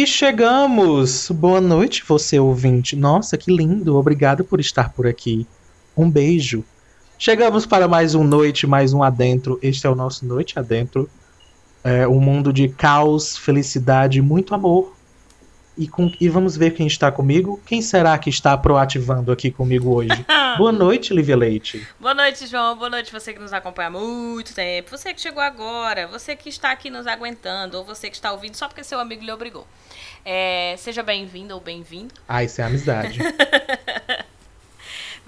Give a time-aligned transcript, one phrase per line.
[0.00, 1.28] E chegamos!
[1.28, 2.94] Boa noite, você ouvinte.
[2.94, 3.96] Nossa, que lindo!
[3.96, 5.44] Obrigado por estar por aqui.
[5.96, 6.64] Um beijo.
[7.18, 9.58] Chegamos para mais um Noite, mais um Adentro.
[9.60, 11.10] Este é o nosso Noite Adentro.
[11.82, 14.94] É um mundo de caos, felicidade, muito amor.
[15.78, 17.62] E, com, e vamos ver quem está comigo.
[17.64, 20.26] Quem será que está proativando aqui comigo hoje?
[20.58, 21.86] Boa noite, Lívia Leite.
[22.00, 22.76] Boa noite, João.
[22.76, 24.90] Boa noite, você que nos acompanha há muito tempo.
[24.90, 26.08] Você que chegou agora.
[26.08, 27.78] Você que está aqui nos aguentando.
[27.78, 29.68] Ou você que está ouvindo só porque seu amigo lhe obrigou.
[30.24, 32.12] É, seja bem-vindo ou bem-vindo.
[32.26, 33.20] Ah, isso é amizade.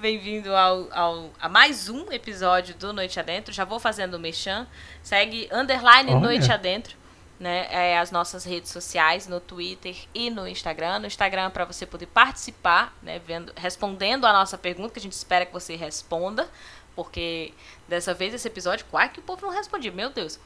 [0.01, 3.53] Bem-vindo ao, ao, a mais um episódio do Noite Adentro.
[3.53, 4.67] Já vou fazendo o mechan.
[5.03, 6.21] Segue underline Olha.
[6.21, 6.97] Noite Adentro.
[7.41, 10.99] Né, é, as nossas redes sociais, no Twitter e no Instagram.
[10.99, 15.13] No Instagram para você poder participar, né, vendo, respondendo a nossa pergunta, que a gente
[15.15, 16.47] espera que você responda,
[16.95, 17.55] porque
[17.89, 20.39] dessa vez esse episódio, quase que o povo não respondia, meu Deus.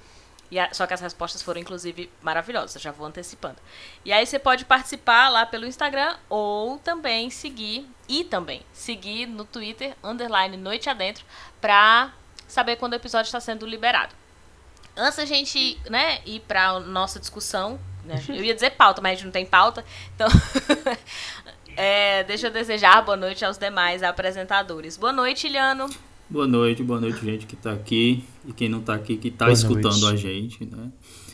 [0.53, 3.57] E a- só que as respostas foram, inclusive, maravilhosas, já vou antecipando.
[4.05, 9.45] E aí você pode participar lá pelo Instagram ou também seguir, e também seguir no
[9.45, 11.25] Twitter, underline Noite Adentro,
[11.61, 12.13] pra
[12.47, 14.15] saber quando o episódio está sendo liberado.
[14.97, 19.15] Antes da gente né, ir pra nossa discussão, né, eu ia dizer pauta, mas a
[19.17, 20.29] gente não tem pauta, então
[21.77, 24.97] é, deixa eu desejar boa noite aos demais apresentadores.
[24.97, 25.89] Boa noite, Iliano.
[26.31, 29.47] Boa noite, boa noite, gente que tá aqui e quem não tá aqui, que tá
[29.47, 30.27] Boa escutando noite.
[30.27, 30.89] a gente, né?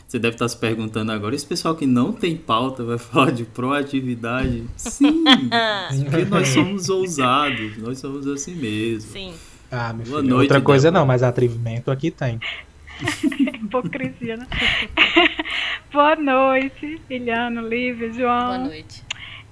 [0.07, 3.45] Você deve estar se perguntando agora, esse pessoal que não tem pauta vai falar de
[3.45, 4.65] proatividade?
[4.75, 5.23] Sim,
[6.09, 9.11] porque nós somos ousados, nós somos assim mesmo.
[9.11, 9.33] Sim.
[9.71, 10.35] Ah, meu Boa filho.
[10.35, 10.99] noite, Outra coisa Débora.
[10.99, 12.39] não, mas atrevimento aqui tem.
[13.63, 14.47] Hipocrisia, né?
[15.91, 18.47] Boa noite, Iliano, Lívia, João.
[18.47, 19.03] Boa noite.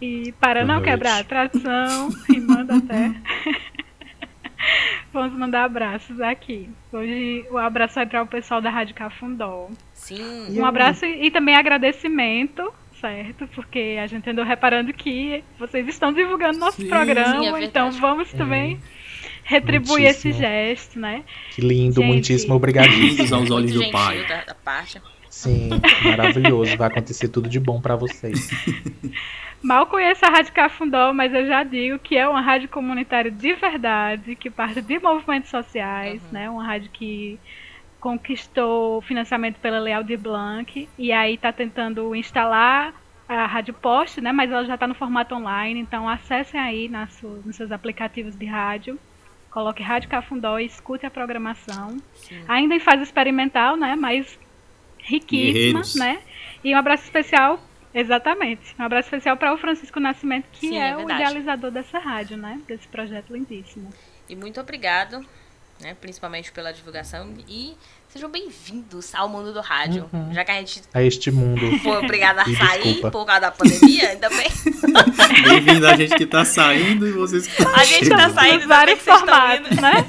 [0.01, 0.89] E para Boa não noite.
[0.89, 3.13] quebrar a atração, e manda até.
[5.11, 6.69] Vamos mandar abraços aqui.
[6.91, 9.69] Hoje o abraço vai para o pessoal da Rádio Cafundó.
[9.93, 10.59] Sim.
[10.59, 13.47] Um abraço e também agradecimento, certo?
[13.47, 16.89] Porque a gente andou reparando que vocês estão divulgando nosso Sim.
[16.89, 18.79] programa, Sim, é então vamos também
[19.49, 21.23] retribuir esse gesto, né?
[21.51, 22.05] Que lindo, Gente.
[22.07, 23.07] muitíssimo obrigadíssimo.
[23.07, 24.25] Lindos aos olhos Muito do pai.
[24.27, 25.01] Da, da parte.
[25.29, 25.69] Sim,
[26.03, 26.75] maravilhoso.
[26.77, 28.49] Vai acontecer tudo de bom pra vocês.
[29.61, 33.53] Mal conheço a Rádio Cafundó, mas eu já digo que é uma rádio comunitária de
[33.55, 36.49] verdade, que parte de movimentos sociais, né?
[36.49, 37.37] Uma rádio que
[37.99, 42.93] conquistou financiamento pela Lei Aldir Blanc e aí está tentando instalar
[43.27, 44.31] a Rádio Post, né?
[44.31, 48.35] Mas ela já está no formato online, então acessem aí nas su- nos seus aplicativos
[48.37, 48.97] de rádio,
[49.51, 51.97] coloque Rádio Cafundó e escute a programação.
[52.13, 52.43] Sim.
[52.47, 53.95] Ainda em fase experimental, né?
[53.95, 54.39] Mas
[54.99, 55.95] riquíssima, Guerreiros.
[55.95, 56.21] né?
[56.63, 57.59] E um abraço especial,
[57.93, 61.99] exatamente, um abraço especial para o Francisco Nascimento, que Sim, é, é o idealizador dessa
[61.99, 62.61] rádio, né?
[62.67, 63.89] Desse projeto lindíssimo.
[64.27, 65.25] E muito obrigado,
[65.79, 67.33] né, principalmente pela divulgação.
[67.47, 67.75] E
[68.11, 70.09] sejam bem-vindos ao mundo do rádio.
[70.11, 70.33] Uhum.
[70.33, 71.61] Já que a gente A este mundo.
[71.79, 73.11] foi obrigada a E sair desculpa.
[73.11, 74.47] por causa da pandemia, ainda bem.
[75.43, 78.33] Bem-vindo a gente que tá saindo e vocês que A gente tá chegando.
[78.33, 80.05] saindo, ainda bem vários que vocês estão formatos, né?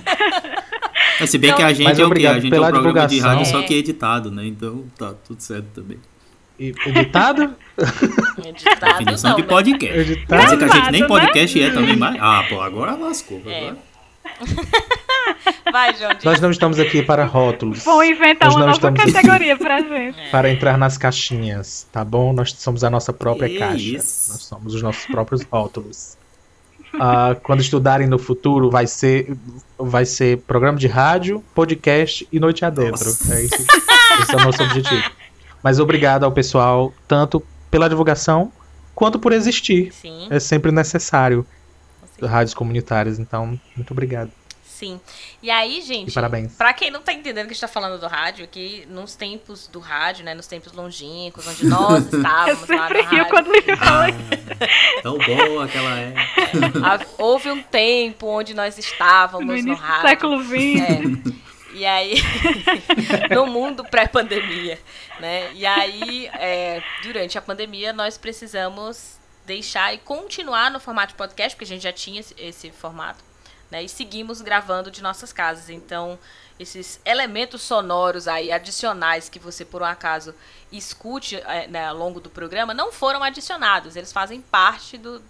[1.21, 2.03] Mas se bem que a gente é o quê?
[2.05, 3.63] obrigado A gente é um programa de rádio só É.
[3.65, 4.47] que editado, né?
[4.47, 5.99] Então tá tudo certo também.
[6.59, 7.55] E- Editado?
[8.47, 9.49] Editado Definição não, de né?
[9.49, 9.95] podcast.
[9.95, 10.43] Quer Editado?
[10.45, 11.07] dizer que a gente nem né?
[11.07, 12.17] podcast é também mais.
[12.21, 13.41] Ah, pô, agora lascou.
[13.47, 13.69] É.
[13.69, 13.90] Agora...
[15.73, 16.15] Vai, João.
[16.15, 16.25] diz.
[16.25, 17.85] Nós não estamos aqui para rótulos.
[17.85, 19.13] Vão inventar Nós uma nova aqui.
[19.13, 20.19] categoria pra gente.
[20.31, 22.33] Para entrar nas caixinhas, tá bom?
[22.33, 23.77] Nós somos a nossa própria Que caixa.
[23.77, 24.33] isso.
[24.33, 26.17] Nós somos os nossos próprios rótulos.
[26.99, 29.33] Ah, quando estudarem no futuro, vai ser,
[29.79, 33.05] vai ser programa de rádio, podcast e noite adentro.
[33.05, 33.35] Nossa.
[33.35, 33.55] É isso,
[34.23, 35.09] esse é o nosso objetivo.
[35.63, 38.51] Mas obrigado ao pessoal, tanto pela divulgação
[38.93, 39.93] quanto por existir.
[39.93, 41.47] Sim, É sempre necessário.
[42.27, 44.31] Rádios comunitárias, então muito obrigado.
[44.65, 44.99] sim.
[45.43, 46.53] E aí, E gente, parabéns.
[46.55, 49.67] Pra quem não tá entendendo que a gente tá falando do rádio, que nos tempos
[49.69, 53.27] do rádio, né, nos tempos longínquos, onde nós Eu estávamos lá sempre na rio rádio,
[53.29, 54.07] quando Lívia fala.
[54.09, 56.15] Ah, tão bom aquela é.
[56.83, 60.09] há- houve um tempo onde nós estávamos No no, do rádio.
[60.09, 60.55] século XX.
[61.37, 61.41] É.
[61.73, 62.15] E aí,
[63.33, 64.77] no mundo pré-pandemia,
[65.21, 65.53] né?
[65.55, 71.57] E aí, é, durante a pandemia, nós precisamos deixar e continuar no formato de podcast,
[71.57, 73.23] porque a gente já tinha esse, esse formato,
[73.71, 73.83] né?
[73.83, 75.71] E seguimos gravando de nossas casas.
[75.71, 76.19] Então,
[76.59, 80.35] esses elementos sonoros aí adicionais que você, por um acaso,
[80.71, 83.97] escute é, né, ao longo do programa, não foram adicionados.
[83.97, 85.23] Eles fazem parte do,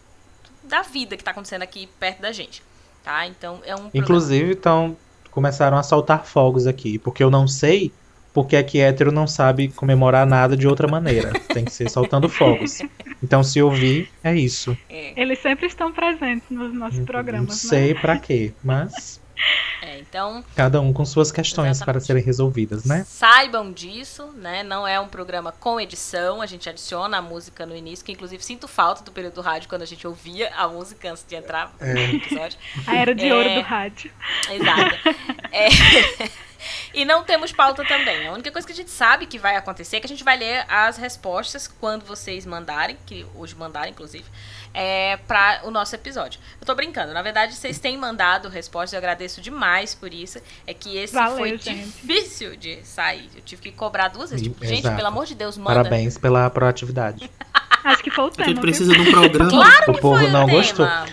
[0.62, 2.62] da vida que está acontecendo aqui perto da gente.
[3.03, 3.27] Tá?
[3.27, 4.97] Então, é um Inclusive, então,
[5.31, 7.93] começaram a soltar fogos aqui, porque eu não sei
[8.32, 11.32] porque é que hétero não sabe comemorar nada de outra maneira.
[11.53, 12.79] Tem que ser soltando fogos.
[13.23, 14.77] Então, se ouvir, é isso.
[14.88, 15.21] É.
[15.21, 17.55] Eles sempre estão presentes nos nossos Não programas, né?
[17.55, 19.19] sei pra quê, mas
[19.82, 21.84] É, Então, Cada um com suas questões Exatamente.
[21.96, 23.02] para serem resolvidas, né?
[23.08, 24.62] saibam disso, né?
[24.62, 28.42] Não é um programa com edição, a gente adiciona a música no início, que inclusive
[28.44, 31.72] sinto falta do período do rádio quando a gente ouvia a música antes de entrar
[31.81, 31.94] É.
[31.94, 32.58] no episódio.
[32.87, 33.34] A era de É.
[33.34, 34.10] ouro do rádio.
[34.50, 35.16] Exato.
[35.50, 35.69] É.
[36.92, 38.26] E não temos pauta também.
[38.28, 40.37] A única coisa que a gente sabe que vai acontecer é que a gente vai
[40.37, 44.25] ler as respostas quando vocês mandarem, que hoje mandaram, inclusive,
[44.72, 46.40] é, para o nosso episódio.
[46.61, 47.12] Eu tô brincando.
[47.12, 50.38] Na verdade, vocês têm mandado respostas, eu agradeço demais por isso.
[50.67, 51.75] É que esse Valeu, foi gente.
[51.84, 53.28] difícil de sair.
[53.34, 54.46] Eu tive que cobrar duas vezes.
[54.46, 55.70] Tipo, gente, pelo amor de Deus, manda.
[55.75, 57.31] Parabéns pela proatividade.
[57.82, 58.61] Acho que foi o A gente viu?
[58.61, 59.50] precisa de um programa.
[59.50, 60.58] Claro o povo foi o não tema.
[60.58, 60.87] gostou.
[60.87, 61.12] Claro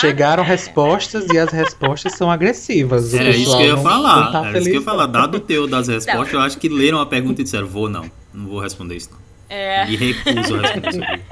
[0.00, 0.46] Chegaram é.
[0.46, 3.12] respostas e as respostas são agressivas.
[3.12, 4.24] O É isso que eu ia não- falar.
[4.24, 5.04] não tá é isso que eu ia falar.
[5.06, 5.12] não.
[5.12, 8.10] Dado o teu das respostas, eu acho que leram a pergunta e disseram, vou não.
[8.32, 9.18] Não vou responder isso não.
[9.50, 11.22] É, E recuso a responder isso aqui.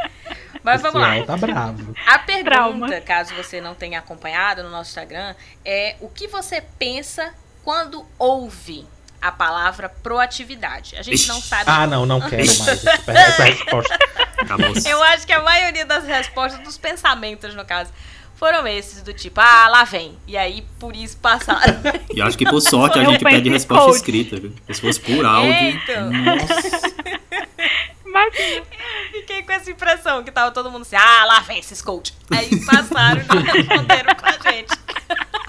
[0.63, 1.23] Mas vamos lá.
[1.25, 1.95] tá bravo.
[2.07, 3.01] A pergunta, Trauma.
[3.01, 7.33] caso você não tenha acompanhado no nosso Instagram, é o que você pensa
[7.65, 8.87] quando ouve
[9.21, 10.97] a palavra proatividade?
[10.97, 11.65] A gente não sabe.
[11.67, 13.99] Ah, não, não quero mais essa essa resposta.
[14.39, 14.73] Acabou.
[14.85, 17.93] Eu acho que a maioria das respostas, dos pensamentos, no caso,
[18.35, 20.19] foram esses, do tipo, ah, lá vem.
[20.27, 21.81] E aí, por isso passaram.
[22.13, 24.37] E acho que por sorte a gente pede resposta escrita,
[24.73, 25.53] se fosse por áudio.
[25.53, 26.01] Eita.
[26.11, 26.93] Nossa.
[28.13, 28.67] Imagina.
[29.11, 32.15] Fiquei com essa impressão que tava todo mundo assim, ah, lá vem esses coach.
[32.31, 34.83] Aí passaram e não responderam com a gente.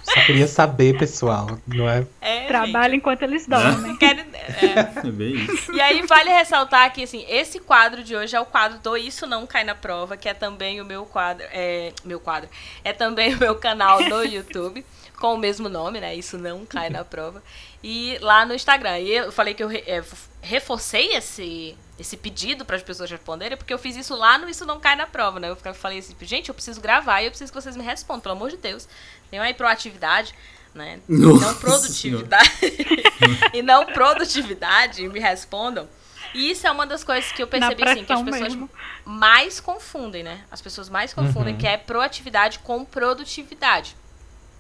[0.04, 1.58] Só queria saber, pessoal.
[1.68, 2.06] Não é?
[2.22, 3.98] É, Trabalha enquanto eles dormem.
[4.02, 5.08] é.
[5.08, 5.72] É bem isso.
[5.74, 9.26] E aí vale ressaltar que assim, esse quadro de hoje é o quadro do Isso
[9.26, 12.50] Não Cai na Prova, que é também o meu quadro, é, meu quadro,
[12.84, 14.86] é também o meu canal no YouTube,
[15.20, 16.14] com o mesmo nome, né?
[16.14, 17.42] Isso Não Cai na Prova.
[17.84, 19.00] E lá no Instagram.
[19.00, 20.04] E eu falei que eu re- é,
[20.42, 24.66] reforcei esse, esse pedido para as pessoas responderem, porque eu fiz isso lá no Isso
[24.66, 25.50] Não Cai na Prova, né?
[25.50, 28.36] Eu falei assim, gente, eu preciso gravar e eu preciso que vocês me respondam, pelo
[28.36, 28.88] amor de Deus.
[29.30, 30.34] Tenham aí proatividade,
[30.74, 31.00] né?
[31.08, 32.50] Nossa não produtividade.
[33.54, 35.88] e não produtividade, me respondam.
[36.34, 38.70] E isso é uma das coisas que eu percebi assim, que as pessoas mesmo.
[39.06, 40.42] mais confundem, né?
[40.50, 41.60] As pessoas mais confundem Uhum.
[41.60, 43.96] que é proatividade com produtividade.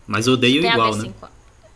[0.05, 1.13] Mas odeio Tem igual, ver, né?
[1.19, 1.27] com-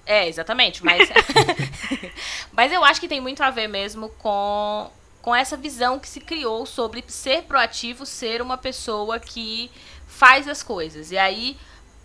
[0.05, 0.85] É, exatamente.
[0.85, 1.09] Mas...
[2.53, 4.91] mas eu acho que tem muito a ver mesmo com,
[5.27, 9.69] com essa visão que se criou sobre ser proativo, ser uma pessoa que
[10.07, 11.11] faz as coisas.
[11.11, 11.57] E aí,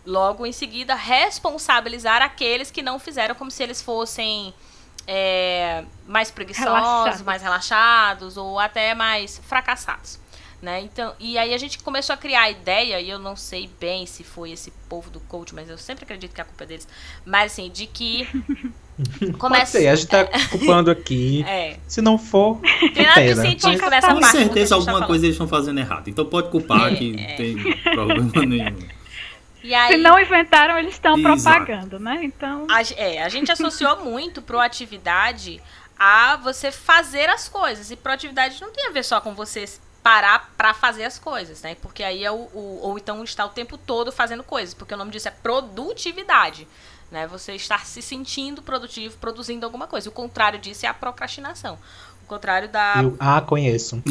[0.05, 4.53] logo em seguida, responsabilizar aqueles que não fizeram como se eles fossem
[5.07, 7.23] é, mais preguiçosos, Relaxados.
[7.23, 10.19] mais relaxados ou até mais fracassados.
[10.61, 10.81] Né?
[10.81, 14.05] Então, e aí a gente começou a criar a ideia, e eu não sei bem
[14.05, 16.89] se foi esse povo do coach, mas eu sempre acredito que a culpa é deles.
[17.25, 18.27] Mas assim, de que
[19.19, 19.79] Pode começa.
[19.79, 21.45] ser, a gente tá culpando aqui.
[21.47, 21.72] É.
[21.93, 22.59] Se não for,
[22.95, 23.43] Tem nada de pena.
[23.43, 24.25] científico Mas- nessa Com parte.
[24.37, 25.07] a certeza tá alguma falando.
[25.09, 26.09] coisa eles estão fazendo errado.
[26.09, 27.29] Então pode culpar É, que é.
[27.29, 28.79] não tem problema nenhum.
[29.63, 32.21] E aí, Se não inventaram, eles estão propagando, né?
[32.23, 35.61] Então, a, é, a gente associou muito proatividade
[35.99, 37.91] a você fazer as coisas.
[37.91, 39.67] E proatividade não tem a ver só com você
[40.03, 41.77] parar pra fazer as coisas, né?
[41.83, 44.97] Porque aí é o, o- ou então estar o tempo todo fazendo coisas, porque o
[44.97, 46.67] nome disso é produtividade,
[47.13, 47.27] né?
[47.29, 50.09] Você estar se sentindo produtivo, produzindo alguma coisa.
[50.09, 51.79] O contrário disso é a procrastinação.
[52.25, 54.03] O contrário da eu, ah, conheço.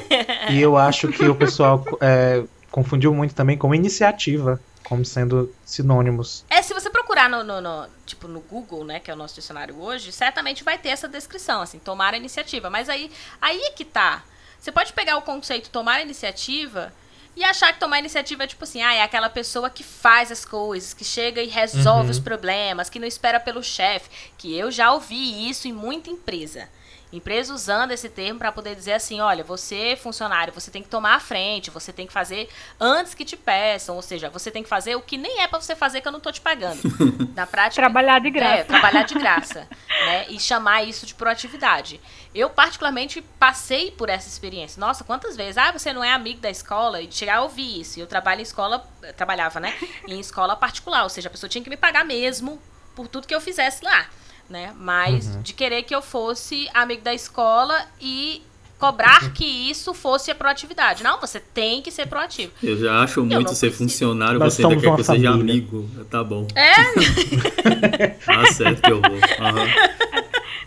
[0.50, 6.44] e eu acho que o pessoal é, confundiu muito também com iniciativa, como sendo sinônimos.
[6.48, 9.34] É, se você procurar no, no- no- tipo, no Google, né, que é o nosso
[9.34, 12.70] dicionário hoje, certamente vai ter essa descrição, assim, tomar a iniciativa.
[12.70, 13.10] Mas aí,
[13.40, 14.24] aí é que tá.
[14.58, 16.92] Você pode pegar o conceito tomar a iniciativa
[17.36, 20.44] e achar que tomar iniciativa é tipo assim, ah, é aquela pessoa que faz as
[20.44, 22.10] coisas, que chega e resolve Uhum.
[22.10, 24.08] os problemas, que não espera pelo chefe.
[24.38, 26.68] Que eu já ouvi isso em muita empresa.
[27.12, 31.14] Empresa usando esse termo para poder dizer assim, olha, você funcionário, você tem que tomar
[31.14, 32.48] a frente, você tem que fazer
[32.80, 35.60] antes que te peçam, ou seja, você tem que fazer o que nem é para
[35.60, 36.80] você fazer que eu não tô te pagando.
[37.34, 38.54] Na prática, trabalhar de graça.
[38.54, 40.26] é, trabalhar de graça, né?
[40.28, 42.00] E chamar isso de proatividade.
[42.34, 44.78] Eu, particularmente, passei por essa experiência.
[44.80, 45.56] Nossa, quantas vezes?
[45.56, 47.00] Ah, você não é amigo da escola?
[47.00, 47.98] E chegar a ouvir isso.
[47.98, 49.74] E eu trabalho em escola, eu trabalhava, né?
[50.06, 52.60] Em escola particular, ou seja, a pessoa tinha que me pagar mesmo
[52.94, 54.08] por tudo que eu fizesse lá,
[54.48, 54.72] né?
[54.78, 58.42] Mas de querer que eu fosse amigo da escola e
[58.78, 61.02] cobrar que isso fosse a proatividade.
[61.02, 62.52] Não, você tem que ser proativo.
[62.62, 63.76] Eu já acho muito ser preciso.
[63.90, 65.88] funcionário, Nós você ainda quer que eu seja amigo.
[66.10, 66.46] Tá bom.
[66.54, 66.74] É,
[68.26, 69.18] Tá certo que eu vou.
[69.46, 69.66] Aham.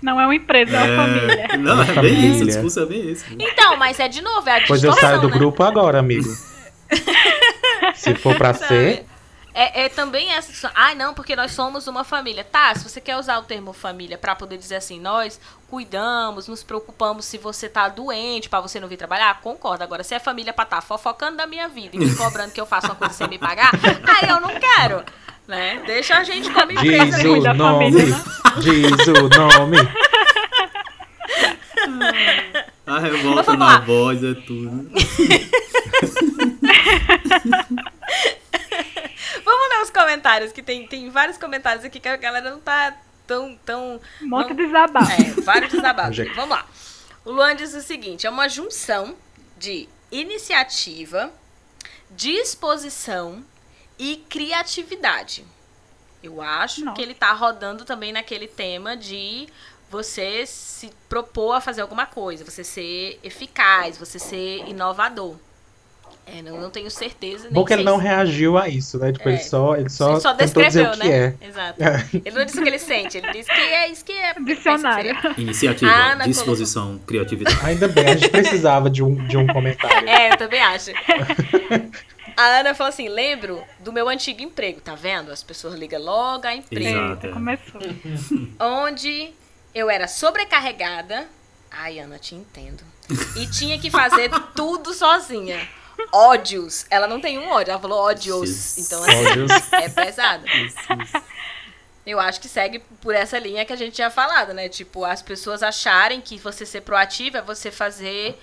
[0.01, 1.47] Não é uma empresa, é, uma família.
[1.57, 2.27] Não, é bem Família.
[2.31, 3.25] isso, o discurso é bem isso.
[3.37, 5.33] então, mas é de novo, é a Pois eu distorção, saio do né?
[5.37, 6.29] grupo agora, amigo.
[7.95, 8.67] Se for pra Sabe?
[8.67, 9.05] ser,
[9.59, 10.47] É, é também essa.
[10.47, 10.71] discussão.
[10.73, 12.45] Ai, não, porque nós somos uma família.
[12.45, 15.37] Tá, se você quer usar o termo família pra poder dizer assim, nós
[15.67, 19.83] cuidamos, nos preocupamos se você tá doente pra você não vir trabalhar, concordo.
[19.83, 22.65] Agora, se é família pra tá fofocando da minha vida e me cobrando que eu
[22.65, 23.71] faça uma coisa sem me pagar,
[24.21, 25.03] aí eu não quero.
[25.45, 25.83] Né?
[25.85, 27.29] Deixa a gente como Diz empresa.
[27.29, 27.91] o da nome.
[27.91, 28.23] família, né?
[28.61, 29.77] Diz o nome.
[32.87, 34.89] A revolta na voz é tudo.
[40.09, 42.97] Comentários, que tem, tem vários comentários aqui que a galera não tá
[43.27, 43.55] tão.
[43.63, 45.11] tão Um monte não- de desabafo.
[45.11, 46.15] É, vários desabafos.
[46.15, 46.33] Gente.
[46.33, 46.67] Vamos lá.
[47.23, 49.15] O Luan diz o seguinte: é uma junção
[49.57, 51.31] de iniciativa,
[52.09, 53.43] disposição
[53.99, 55.45] e criatividade.
[56.23, 56.95] Eu acho Nossa.
[56.95, 59.47] que ele tá rodando também naquele tema de
[59.91, 65.35] você se propor a fazer alguma coisa, você ser eficaz, você ser inovador.
[66.37, 67.45] É, não, não tenho certeza.
[67.45, 69.11] Nem Bom que ele não se- reagiu a isso, né?
[69.11, 69.33] Tipo, É.
[69.33, 71.35] ele só, ele só, ele só tentou dizer descreveu, o que né?
[71.41, 71.47] é.
[71.47, 71.79] Exato.
[72.25, 74.33] Ele não disse o que ele sente, ele disse que é isso que é.
[74.35, 75.15] Dicionário.
[75.37, 77.57] Iniciativa, disposição, criatividade.
[77.63, 80.07] Ainda bem, a gente precisava de um, de um comentário.
[80.07, 80.91] É, eu também acho.
[82.37, 85.31] A Ana falou assim: lembro do meu antigo emprego, tá vendo?
[85.31, 86.85] As pessoas ligam logo a emprego.
[86.87, 87.25] Exato.
[87.27, 87.81] Eita, começou.
[88.59, 89.31] Onde
[89.73, 91.27] eu era sobrecarregada.
[91.71, 92.83] Ai, Ana, te entendo.
[93.35, 95.59] E tinha que fazer tudo sozinha.
[96.11, 96.85] Ódios.
[96.89, 98.77] Ela não tem um ódio, ela falou ódios.
[98.77, 100.45] Então, assim, é pesado.
[102.05, 104.67] Eu acho que segue por essa linha que a gente tinha falado, né?
[104.67, 108.39] Tipo, as pessoas acharem que você ser proativo é você fazer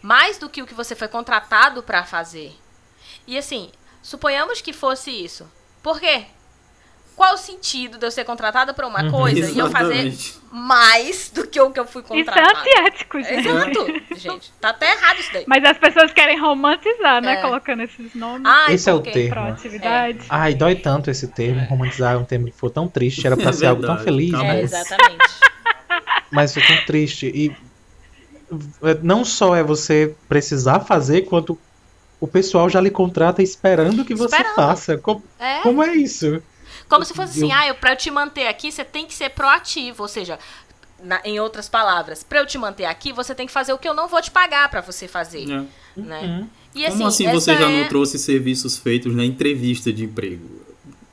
[0.00, 2.54] mais do que o que você foi contratado pra fazer.
[3.26, 3.70] E assim,
[4.02, 5.50] suponhamos que fosse isso.
[5.82, 6.26] Por quê?
[7.20, 9.10] Qual o sentido de eu ser contratada pra uma Uhum.
[9.10, 10.10] coisa e eu fazer
[10.50, 12.58] mais do que o que eu fui Isso é contratada?
[12.60, 13.46] antiético, gente.
[13.46, 13.86] Exato,
[14.16, 14.52] gente.
[14.58, 15.44] Tá até errado isso daí.
[15.46, 17.34] Mas as pessoas querem romantizar, né?
[17.34, 17.36] É.
[17.42, 18.40] Colocando esses nomes.
[18.46, 19.28] Ai, Esse é o termo.
[19.34, 20.20] Proatividade.
[20.30, 21.60] Ai, dói tanto esse termo.
[21.68, 23.26] Romantizar é um termo que foi tão triste.
[23.26, 24.62] Era pra É ser algo tão feliz, calma É, né?
[24.62, 25.24] exatamente.
[26.32, 27.26] Mas foi tão triste.
[27.26, 27.54] E
[28.82, 31.58] é, não só é você precisar fazer, quanto
[32.18, 34.54] o pessoal já lhe contrata esperando que você Esperando.
[34.54, 34.96] faça.
[34.96, 35.60] Como, É.
[35.60, 36.42] como é isso?
[36.90, 39.14] Como se fosse assim, Eu- ah, eu, pra eu te manter aqui, você tem que
[39.14, 40.02] ser proativo.
[40.02, 40.38] Ou seja,
[41.02, 43.88] na- em outras palavras, pra eu te manter aqui, você tem que fazer o que
[43.88, 45.44] eu não vou te pagar pra você fazer.
[45.50, 45.64] É.
[46.00, 46.20] Né?
[46.22, 46.48] Hum.
[46.74, 50.60] E Como assim você já é- não trouxe serviços feitos na entrevista de emprego?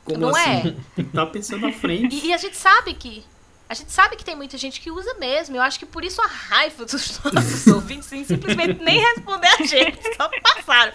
[0.04, 0.60] Como Não é?
[0.60, 0.72] assim?
[0.96, 2.16] Tem que estar pensando à frente.
[2.16, 3.24] E, e a gente sabe que.
[3.70, 5.56] A gente sabe que tem muita gente que usa mesmo.
[5.58, 9.66] Eu acho que por isso a raiva dos nossos ouvintes em simplesmente nem responder a
[9.66, 10.00] gente.
[10.16, 10.94] Só passaram.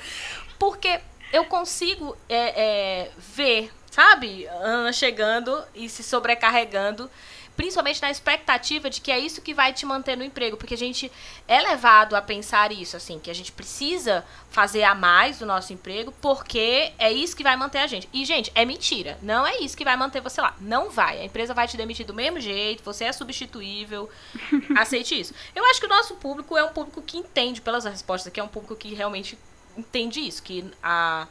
[0.58, 0.98] Porque
[1.32, 2.62] eu consigo é,
[3.04, 7.08] é, ver, sabe, Ana chegando e se sobrecarregando.
[7.54, 10.56] Principalmente na expectativa de que é isso que vai te manter no emprego.
[10.56, 11.12] Porque a gente
[11.46, 15.70] é levado a pensar isso, assim, que a gente precisa fazer a mais do nosso
[15.70, 18.08] emprego, porque é isso que vai manter a gente.
[18.10, 19.18] E, gente, é mentira.
[19.20, 20.56] Não é isso que vai manter você lá.
[20.60, 21.20] Não vai.
[21.20, 24.08] A empresa vai te demitir do mesmo jeito, você é substituível.
[24.74, 25.34] Aceite isso.
[25.54, 28.42] Eu acho que o nosso público é um público que entende, pelas respostas aqui, é
[28.42, 29.38] um público que realmente
[29.76, 31.28] entende isso, que a.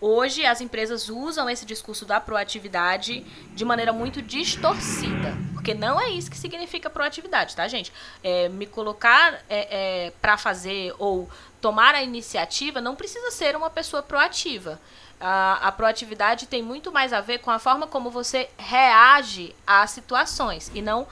[0.00, 3.24] Hoje as empresas usam esse discurso da proatividade
[3.54, 5.34] de maneira muito distorcida.
[5.54, 7.92] Porque não é isso que significa proatividade, tá, gente?
[8.22, 11.28] É, me colocar é, é, para fazer ou
[11.60, 14.78] tomar a iniciativa não precisa ser uma pessoa proativa.
[15.18, 19.90] A, a proatividade tem muito mais a ver com a forma como você reage às
[19.90, 21.06] situações e não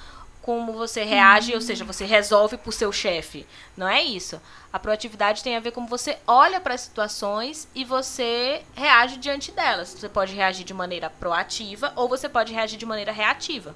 [0.45, 3.47] como você reage, ou seja, você resolve por seu chefe.
[3.75, 4.39] Não é isso.
[4.71, 9.51] A proatividade tem a ver como você olha para as situações e você reage diante
[9.51, 9.95] delas.
[9.99, 13.75] Você pode reagir de maneira proativa ou você pode reagir de maneira reativa.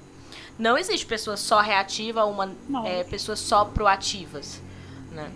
[0.59, 4.61] Não existe pessoa só reativa ou uma, é, pessoas só proativas.
[5.11, 5.27] Né?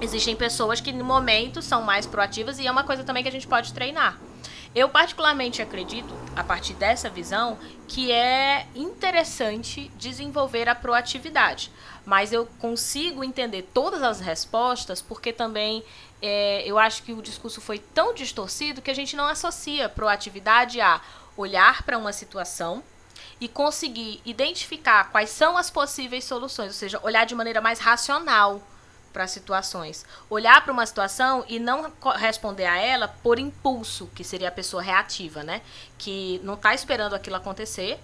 [0.00, 3.32] Existem pessoas que no momento são mais proativas e é uma coisa também que a
[3.32, 4.20] gente pode treinar.
[4.74, 7.58] Eu particularmente acredito, a partir dessa visão,
[7.88, 11.72] que é interessante desenvolver a proatividade.
[12.06, 15.82] Mas eu consigo entender todas as respostas porque também
[16.22, 20.80] é, eu acho que o discurso foi tão distorcido que a gente não associa proatividade
[20.80, 21.00] a
[21.36, 22.82] olhar para uma situação
[23.40, 28.62] e conseguir identificar quais são as possíveis soluções, ou seja, olhar de maneira mais racional
[29.12, 30.04] para situações.
[30.28, 34.82] Olhar para uma situação e não responder a ela por impulso, que seria a pessoa
[34.82, 35.60] reativa, né?
[35.98, 37.98] Que não está esperando aquilo acontecer.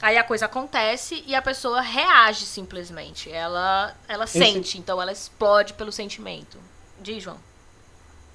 [0.00, 3.30] Aí a coisa acontece e a pessoa reage simplesmente.
[3.30, 6.58] Ela ela sente, então ela explode pelo sentimento.
[7.00, 7.38] Diz, João.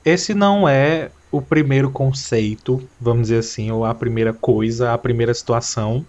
[0.04, 5.34] Esse não é o primeiro conceito, vamos dizer assim, ou a primeira coisa, a primeira
[5.34, 6.06] situação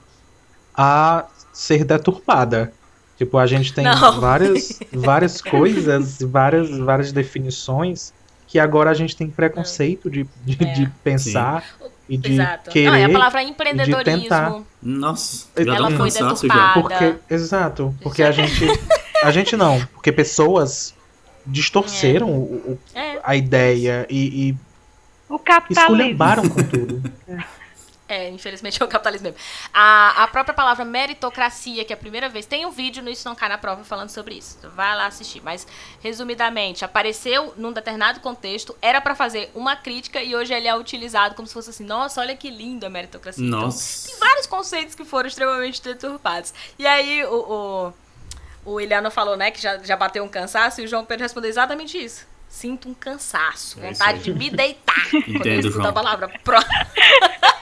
[0.76, 2.72] a ser deturpada.
[3.16, 4.20] Tipo, a gente tem Não.
[4.20, 8.12] várias, várias coisas, várias, várias definições
[8.46, 10.72] que agora a gente tem preconceito de, de, É.
[10.72, 11.64] de pensar
[12.08, 12.70] e de Exato.
[12.70, 12.86] querer.
[12.90, 13.50] não, é a palavra tentar.
[13.52, 14.66] empreendedorismo.
[14.82, 16.80] Nossa, Ela foi deturpada.
[16.80, 18.66] Porque, exato, porque a gente.
[19.22, 20.94] A gente não, porque pessoas
[21.46, 22.42] distorceram o-
[22.72, 24.54] o- É, a ideia e,
[25.28, 25.96] O e capitalismo.
[25.96, 26.93] esculhambaram com tudo.
[28.14, 28.24] É.
[28.26, 29.38] É, infelizmente é o capitalismo mesmo.
[29.72, 33.28] A, a própria palavra meritocracia, que é a primeira vez, tem um vídeo no Isso
[33.28, 34.58] Não Cai na Prova falando sobre isso.
[34.74, 35.42] Vai lá assistir.
[35.42, 35.66] Mas,
[36.00, 41.34] resumidamente, apareceu num determinado contexto, era para fazer uma crítica e hoje ele é utilizado
[41.34, 43.44] como se fosse assim, nossa, olha que lindo a meritocracia.
[43.44, 44.08] Então, Nossa.
[44.08, 46.54] tem vários conceitos que foram extremamente deturpados.
[46.78, 47.92] E aí, o,
[48.64, 51.22] o, o Iliano falou, né, que já, já bateu um cansaço, e o João Pedro
[51.24, 52.26] respondeu exatamente isso.
[52.48, 54.22] Sinto um cansaço, É vontade aí.
[54.24, 54.94] de me deitar.
[55.10, 55.86] quando eu Entendo, João.
[55.88, 56.56] a palavra pro.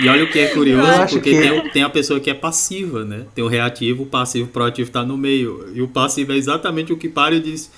[0.00, 3.04] E olha o que é curioso, porque que- tem, tem a pessoa que é passiva,
[3.04, 3.26] né?
[3.34, 5.70] Tem o reativo, o passivo, o proativo tá no meio.
[5.74, 7.70] E o passivo é exatamente o que para e diz: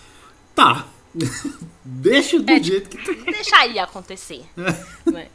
[0.55, 0.85] tá,
[1.85, 3.31] deixa do É, jeito que tá.
[3.31, 4.43] Deixa aí acontecer.
[5.11, 5.29] né?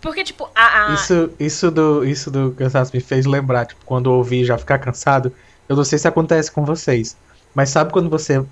[0.00, 0.92] Porque, tipo, a.
[0.92, 4.56] a- Isso, isso, do, isso do cansaço me fez lembrar, tipo, quando eu ouvi já
[4.56, 5.32] ficar cansado.
[5.68, 7.14] Eu não sei se acontece com vocês,
[7.54, 8.42] mas sabe quando você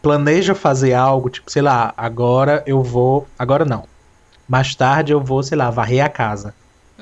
[0.00, 3.26] planeja fazer algo, tipo, sei lá, agora eu vou.
[3.38, 3.88] Agora não.
[4.46, 6.54] Mais tarde eu vou, sei lá, varrer a casa.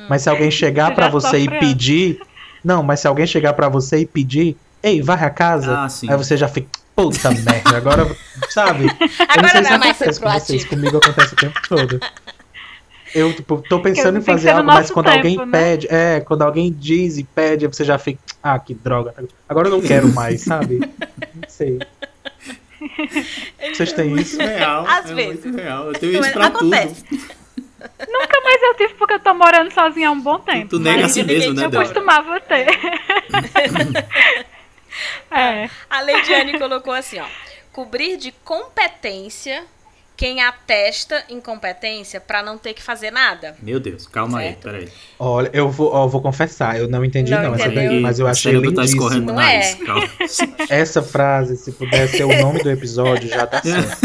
[0.09, 2.21] Mas se alguém chegar já você e pedir.
[2.65, 6.11] Não, mas se alguém chegar pra você e pedir, ei, varre a casa, Ah, sim.
[6.11, 8.17] aí você já fica, puta merda, agora,
[8.51, 8.85] sabe?
[8.85, 11.61] Eu não Agora sei não se é mais acontece com vocês, comigo acontece o tempo
[11.69, 12.01] todo.
[13.15, 15.47] Eu, tipo, tô pensando em fazer ser no algo, mas quando tempo, alguém né?
[15.51, 19.15] pede, é, quando alguém diz e pede, você já fica, ah, que droga.
[19.49, 20.79] Agora eu não quero mais, sabe?
[21.35, 21.79] Não sei.
[23.75, 24.39] Vocês têm isso?
[24.39, 25.45] Real, Às é vezes.
[25.45, 25.87] muito real.
[25.89, 27.05] Eu tenho isso Mas pra acontece.
[27.05, 27.21] tudo.
[28.09, 30.69] Nunca mais eu tive porque eu tô morando sozinha há um bom tempo.
[30.69, 31.87] Tu nega a si mesmo, né, Eu Débora?
[31.89, 32.67] costumava ter.
[35.31, 35.69] é.
[35.89, 37.27] A Leidiane colocou assim, ó.
[37.73, 39.65] Cobrir de competência
[40.17, 43.57] quem atesta incompetência pra não ter que fazer nada.
[43.63, 44.61] Meu Deus, calma aí, Certo.
[44.65, 44.89] peraí.
[45.19, 48.27] Olha, eu vou, eu vou confessar, eu não entendi Não não, essa daí, mas eu
[48.27, 49.33] O achei tá escorrendo lindíssima.
[49.33, 49.81] nariz.
[49.81, 49.85] é?
[49.87, 50.67] Calma.
[50.69, 53.99] Essa frase, se pudesse ser o nome do episódio, já tá certo.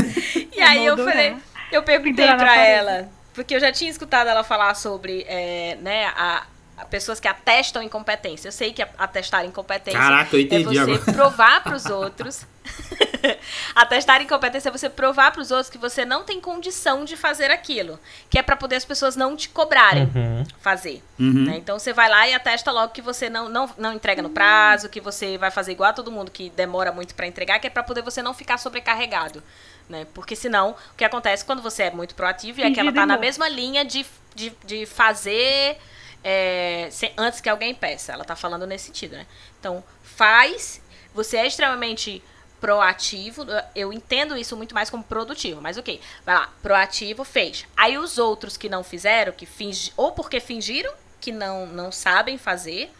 [0.56, 1.36] E aí eu falei,
[1.69, 2.69] eu perguntei parede.
[2.69, 6.43] ela, porque eu já tinha escutado ela falar sobre, é, né, a,
[6.78, 8.48] a pessoas que atestam incompetência.
[8.48, 11.12] Eu sei que atestar incompetência Caraca, eu é entendi você agora.
[11.13, 12.45] provar pros outros.
[13.76, 18.00] atestar incompetência é você provar pros outros que você não tem condição de fazer aquilo,
[18.30, 20.43] que é pra poder as pessoas não te cobrarem Uhum.
[20.60, 21.04] fazer.
[21.19, 21.45] Uhum.
[21.45, 21.58] né?
[21.58, 24.89] Então você vai lá e atesta logo que você não, não, não entrega no prazo,
[24.89, 27.69] que você vai fazer igual a todo mundo que demora muito pra entregar, que é
[27.69, 29.41] pra poder você não ficar sobrecarregado.
[29.88, 30.06] Né?
[30.13, 33.17] Porque senão, o que acontece quando você é muito proativo é que ela tá na
[33.21, 35.78] mesma linha de, de, de fazer
[36.24, 38.12] é, sem- antes que alguém peça.
[38.13, 39.28] Ela tá falando nesse sentido, né?
[39.60, 40.82] Então, faz,
[41.13, 42.24] você é extremamente
[42.60, 43.45] proativo,
[43.76, 47.65] eu entendo isso muito mais como produtivo, mas ok, vai lá, proativo, fez.
[47.78, 52.39] Aí os outros que não fizeram, que fingi, ou porque fingiram que não, não sabem
[52.39, 52.91] fazer,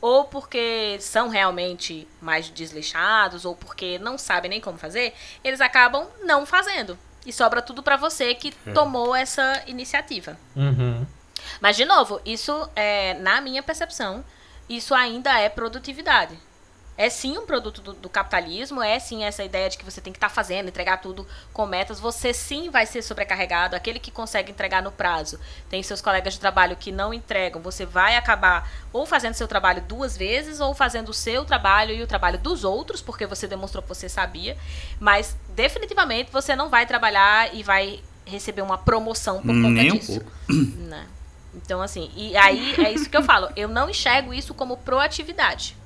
[0.00, 6.06] ou porque são realmente mais desleixados, ou porque não sabem nem como fazer, eles acabam
[6.24, 6.98] não fazendo.
[7.24, 8.72] E sobra tudo pra você que É.
[8.72, 10.38] tomou essa iniciativa.
[10.54, 11.04] Uhum.
[11.60, 14.24] Mas, de novo, isso, é, na minha percepção,
[14.68, 16.38] isso ainda é produtividade.
[16.98, 20.12] É sim um produto do, do capitalismo, é sim essa ideia de que você tem
[20.12, 22.00] que estar fazendo, entregar tudo com metas.
[22.00, 23.76] Você sim vai ser sobrecarregado.
[23.76, 27.84] Aquele que consegue entregar no prazo, tem seus colegas de trabalho que não entregam, você
[27.84, 32.06] vai acabar ou fazendo seu trabalho duas vezes, ou fazendo o seu trabalho e o
[32.06, 34.56] trabalho dos outros, porque você demonstrou que você sabia.
[34.98, 39.98] Mas, definitivamente, você não vai trabalhar e vai receber uma promoção por conta Nem um
[39.98, 40.20] disso.
[40.20, 40.32] pouco.
[40.48, 41.06] Né?
[41.54, 43.48] Então, assim, e aí é isso que eu falo.
[43.56, 45.76] Eu não enxergo isso como proatividade.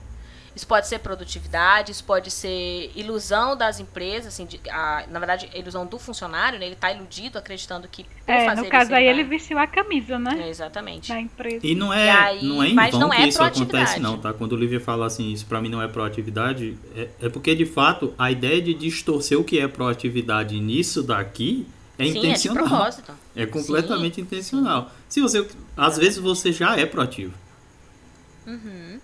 [0.55, 5.49] Isso pode ser produtividade, isso pode ser ilusão das empresas, assim, de- a- na verdade,
[5.55, 6.67] a ilusão do funcionário, né?
[6.67, 9.59] Ele tá iludido, acreditando que por É, fazer no caso isso aí vai- ele vestiu
[9.59, 10.43] a camisa, né?
[10.45, 11.09] É, exatamente.
[11.09, 11.61] Da empresa.
[11.65, 13.65] E não E é, aí- não é em mas vão não que é isso acontece,
[13.67, 14.01] proatividade.
[14.01, 14.33] não, tá?
[14.33, 17.65] Quando o Olivia fala assim, isso pra mim não é proatividade, é, é porque de
[17.67, 21.67] fato a ideia de distorcer o que é proatividade nisso daqui
[21.99, 22.67] é Sim, é de intencional.
[22.67, 23.13] propósito.
[23.37, 24.91] É completamente intencional.
[25.09, 27.33] Se você, às vezes você já é proativo.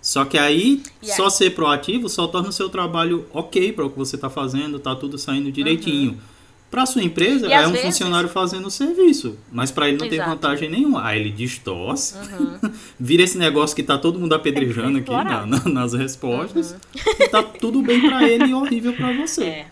[0.01, 3.97] Só que aí, só ser proativo só torna o seu trabalho ok para o que
[3.97, 6.17] você está fazendo, tá tudo saindo direitinho.
[6.69, 7.51] Para sua empresa Uhum.
[7.51, 10.29] E é um vezes- funcionário fazendo o serviço, mas para ele não tem Exato.
[10.31, 11.05] vantagem nenhuma.
[11.05, 12.59] Aí ele distorce, Uhum.
[12.99, 16.75] vira esse negócio que tá todo mundo apedrejando aqui na- na- nas respostas,
[17.19, 19.41] e tá tudo bem para ele e horrível para você.
[19.43, 19.47] Uhum.
[19.47, 19.65] É.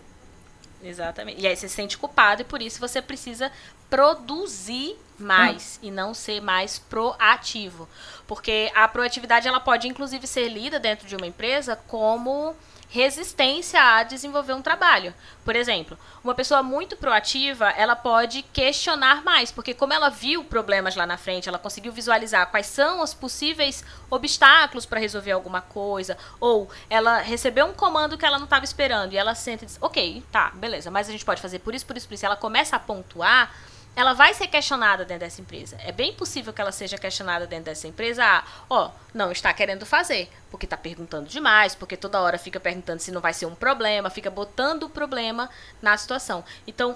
[0.84, 1.42] Exatamente.
[1.42, 3.50] E aí você se sente culpado e por isso você precisa
[3.90, 7.88] produzir mais e não ser mais proativo.
[8.26, 12.54] Porque a proatividade ela pode inclusive ser lida dentro de uma empresa como
[12.88, 15.12] resistência a desenvolver um trabalho.
[15.44, 20.94] Por exemplo, uma pessoa muito proativa, ela pode questionar mais, porque como ela viu problemas
[20.96, 26.16] lá na frente, ela conseguiu visualizar quais são os possíveis obstáculos para resolver alguma coisa,
[26.40, 30.50] ou ela recebeu um comando que ela não estava esperando e ela sente ok, tá,
[30.54, 32.26] beleza, mas a gente pode fazer por isso, por isso, por isso.
[32.26, 33.52] Ela começa a pontuar,
[33.96, 35.78] ela vai ser questionada dentro dessa empresa.
[35.82, 38.22] É bem possível que ela seja questionada dentro dessa empresa.
[38.22, 43.00] Ah, ó, não está querendo fazer, porque está perguntando demais, porque toda hora fica perguntando
[43.00, 45.48] se não vai ser um problema, fica botando o problema
[45.80, 46.44] na situação.
[46.66, 46.94] Então,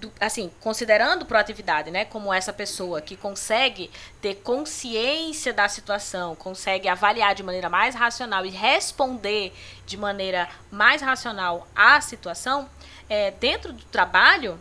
[0.00, 3.88] do, assim, considerando proatividade, né, como essa pessoa que consegue
[4.20, 9.52] ter consciência da situação, consegue avaliar de maneira mais racional e responder
[9.86, 12.68] de maneira mais racional à situação,
[13.08, 14.58] é, dentro do trabalho,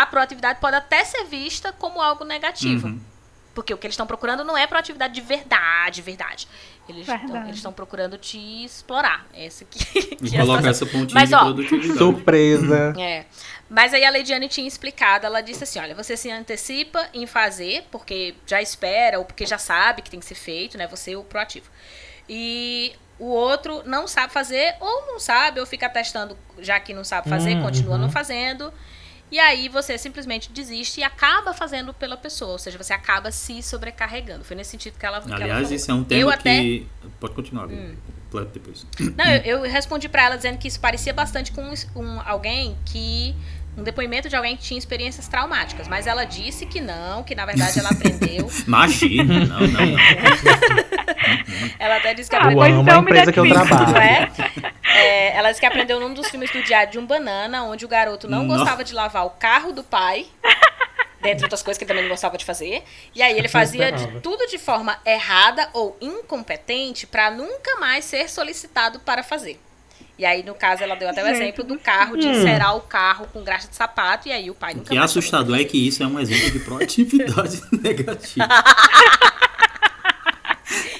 [0.00, 2.88] a proatividade pode até ser vista como algo negativo.
[2.88, 3.00] Uhum.
[3.54, 6.48] Porque o que eles estão procurando não é proatividade de verdade, verdade.
[6.88, 7.06] Eles
[7.54, 9.26] estão procurando te explorar.
[9.34, 9.84] Essa que,
[10.16, 11.98] que é colocar essa pontinha Mas, de ó, produtividade.
[11.98, 12.94] Surpresa.
[13.02, 13.26] É.
[13.68, 17.84] Mas aí a Leidiane tinha explicado, ela disse assim, olha, você se antecipa em fazer,
[17.90, 20.86] porque já espera, ou porque já sabe que tem que ser feito, né?
[20.88, 21.70] Você é o proativo.
[22.28, 27.04] E o outro não sabe fazer, ou não sabe, ou fica testando, já que não
[27.04, 27.62] sabe fazer, uhum.
[27.62, 28.72] continua não fazendo.
[29.32, 33.62] E aí você simplesmente desiste e acaba fazendo pela pessoa, ou seja, você acaba se
[33.62, 34.44] sobrecarregando.
[34.44, 37.08] Foi nesse sentido que ela que Aliás, ela isso é um tema eu que até...
[37.18, 37.66] pode continuar.
[37.66, 37.96] Hum.
[38.52, 38.86] Depois.
[39.14, 41.62] Não, eu, eu respondi para ela dizendo que isso parecia bastante com
[41.96, 43.34] um, alguém que
[43.76, 47.46] um depoimento de alguém que tinha experiências traumáticas, mas ela disse que não, que na
[47.46, 48.50] verdade ela aprendeu.
[48.66, 49.98] Imagina, não, não, não.
[51.78, 52.66] ela até disse que aprendeu.
[52.66, 53.96] Eu amo a empresa que eu trabalho.
[53.96, 54.30] É?
[54.84, 57.88] É, ela disse que aprendeu num dos filmes do Diário de um Banana, onde o
[57.88, 58.56] garoto não, não.
[58.56, 60.26] gostava de lavar o carro do pai.
[61.22, 62.82] Dentre outras coisas que ele também não gostava de fazer.
[63.14, 68.28] E aí ele fazia de tudo de forma errada ou incompetente para nunca mais ser
[68.28, 69.58] solicitado para fazer.
[70.22, 73.26] E aí, no caso, ela deu até o exemplo do carro, de encerar o carro
[73.32, 75.76] com graxa de sapato, e aí o pai nunca O que é assustador é que
[75.76, 78.46] isso é um exemplo de proatividade negativa.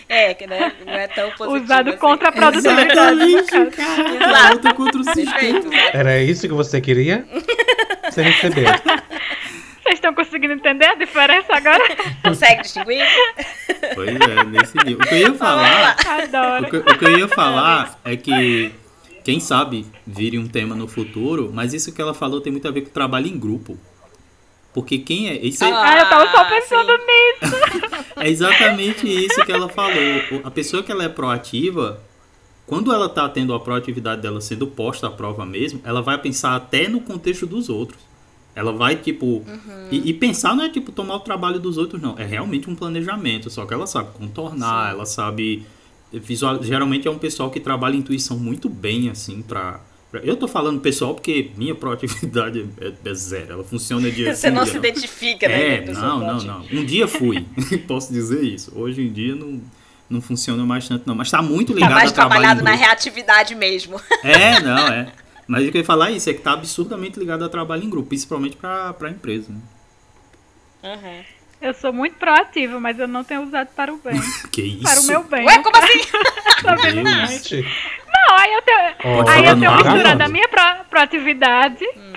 [0.08, 1.64] É, que né, não é tão positivo.
[1.64, 1.98] Usado assim.
[1.98, 3.34] contra a produtividade.
[3.34, 4.74] Exato.
[4.74, 5.74] contra o sistema.
[5.90, 7.26] Era isso que você queria?
[8.10, 8.66] Você recebeu.
[9.82, 11.82] Vocês estão conseguindo entender a diferença agora?
[12.22, 13.06] Consegue distinguir?
[13.94, 15.02] Pois é, nesse nível.
[15.02, 15.96] O que eu ia falar.
[16.06, 16.66] Adoro.
[16.66, 18.81] O que, o que eu ia falar é que
[19.24, 22.70] quem sabe vire um tema no futuro, mas isso que ela falou tem muito a
[22.70, 23.78] ver com trabalho em grupo.
[24.72, 25.36] Porque quem é.
[25.36, 25.70] Isso é...
[25.70, 27.06] Ah, eu tava só pensando sim.
[27.06, 27.54] nisso.
[28.16, 30.40] é exatamente isso que ela falou.
[30.44, 32.00] A pessoa que ela é proativa,
[32.66, 36.56] quando ela tá tendo a proatividade dela sendo posta à prova mesmo, ela vai pensar
[36.56, 38.00] até no contexto dos outros.
[38.54, 39.26] Ela vai, tipo.
[39.26, 39.88] Uhum.
[39.90, 42.18] E, e, pensar não é tipo tomar o trabalho dos outros, não.
[42.18, 43.48] É realmente um planejamento.
[43.48, 44.94] Só que ela sabe contornar, Sim.
[44.94, 45.66] ela sabe
[46.12, 49.80] visual, geralmente é um pessoal que trabalha intuição muito bem, assim, para
[50.22, 53.52] eu tô falando pessoal porque minha proatividade é, é zero.
[53.54, 55.76] Ela funciona de Você não se identifica, né?
[55.76, 56.66] É, não, não, não.
[56.70, 57.46] Um dia fui,
[57.88, 58.72] posso dizer isso.
[58.78, 59.62] Hoje em dia não,
[60.10, 61.14] não funciona mais tanto, não.
[61.14, 64.00] Mas tá muito tá ligado tá mais a trabalhado na reatividade mesmo.
[64.22, 65.12] É, não, é.
[65.48, 67.82] Mas o que eu ia falar é isso, é que tá absurdamente ligado a trabalho
[67.82, 69.60] em grupo, principalmente pra, pra empresa, né?
[70.84, 71.41] Uhum.
[71.62, 74.20] Eu sou muito proativa, mas eu não tenho usado para o bem.
[74.50, 74.82] que isso?
[74.82, 75.46] Para o meu bem.
[75.46, 76.00] Ué, como assim?
[76.62, 81.84] tá vendo Não, aí eu tenho, oh, aí eu tenho misturado a minha pro, proatividade.
[81.96, 82.12] Hum.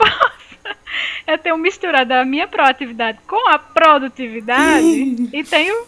[1.28, 5.86] eu tenho misturado a minha proatividade com a produtividade e tenho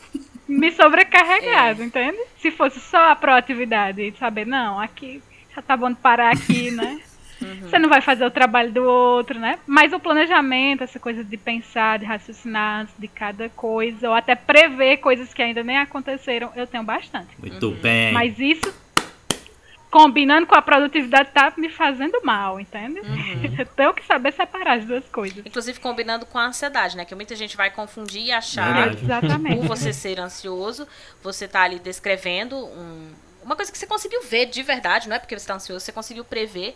[0.48, 1.86] me sobrecarregado, é.
[1.86, 2.17] entende?
[2.39, 5.22] Se fosse só a proatividade e saber, não, aqui
[5.56, 7.02] já tá bom de parar aqui, né?
[7.41, 7.69] Uhum.
[7.69, 9.60] Você não vai fazer o trabalho do outro, né?
[9.65, 14.97] Mas o planejamento, essa coisa de pensar, de raciocinar de cada coisa, ou até prever
[14.97, 17.30] coisas que ainda nem aconteceram, eu tenho bastante.
[17.39, 17.76] Muito uhum.
[17.76, 18.13] bem.
[18.13, 18.73] Mas isso,
[19.89, 23.00] combinando com a produtividade, tá me fazendo mal, entende?
[23.00, 23.56] Uhum.
[23.58, 25.45] Eu tenho que saber separar as duas coisas.
[25.45, 27.06] Inclusive combinando com a ansiedade, né?
[27.06, 28.93] Que muita gente vai confundir e achar.
[28.93, 29.58] Exatamente.
[29.58, 30.88] Por você ser ansioso,
[31.23, 33.12] você tá ali descrevendo um
[33.47, 35.93] uma coisa que você conseguiu ver de verdade, não é porque você está ansioso, você
[35.93, 36.76] conseguiu prever.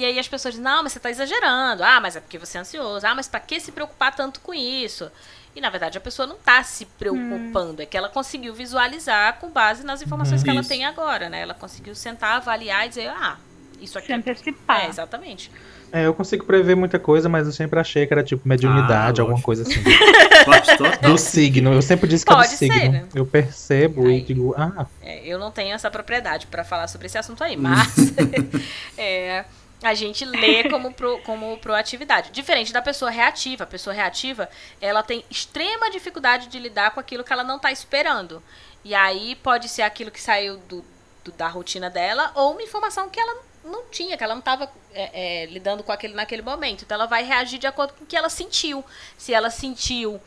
[0.00, 1.84] E aí as pessoas dizem, não, mas você está exagerando.
[1.84, 3.06] Ah, mas é porque você é ansioso.
[3.06, 5.12] Ah, mas para que se preocupar tanto com isso?
[5.54, 7.82] E na verdade a pessoa não está se preocupando, hum.
[7.82, 11.42] é que ela conseguiu visualizar com base nas informações hum, que ela tem agora, né?
[11.42, 13.36] Ela conseguiu sentar, avaliar e dizer, ah,
[13.78, 14.06] isso aqui.
[14.06, 14.84] Se antecipar.
[14.84, 15.50] É, exatamente.
[15.92, 19.24] É, eu consigo prever muita coisa, mas eu sempre achei que era tipo mediunidade, ah,
[19.24, 19.82] alguma coisa assim.
[21.02, 21.74] do signo.
[21.74, 22.74] Eu sempre disse que Pode é do signo.
[22.74, 23.04] Ser, né?
[23.14, 24.86] Eu percebo aí, e digo, ah.
[25.02, 28.14] É, eu não tenho essa propriedade para falar sobre esse assunto aí, mas
[28.96, 29.44] é,
[29.82, 32.30] a gente lê como, pro, como proatividade.
[32.30, 33.64] Diferente da pessoa reativa.
[33.64, 34.48] A pessoa reativa,
[34.80, 38.42] ela tem extrema dificuldade de lidar com aquilo que ela não está esperando.
[38.84, 40.84] E aí pode ser aquilo que saiu do,
[41.24, 44.70] do, da rotina dela ou uma informação que ela não tinha, que ela não estava
[44.92, 46.82] é, é, lidando com aquele naquele momento.
[46.82, 48.84] Então ela vai reagir de acordo com o que ela sentiu.
[49.16, 50.20] Se ela sentiu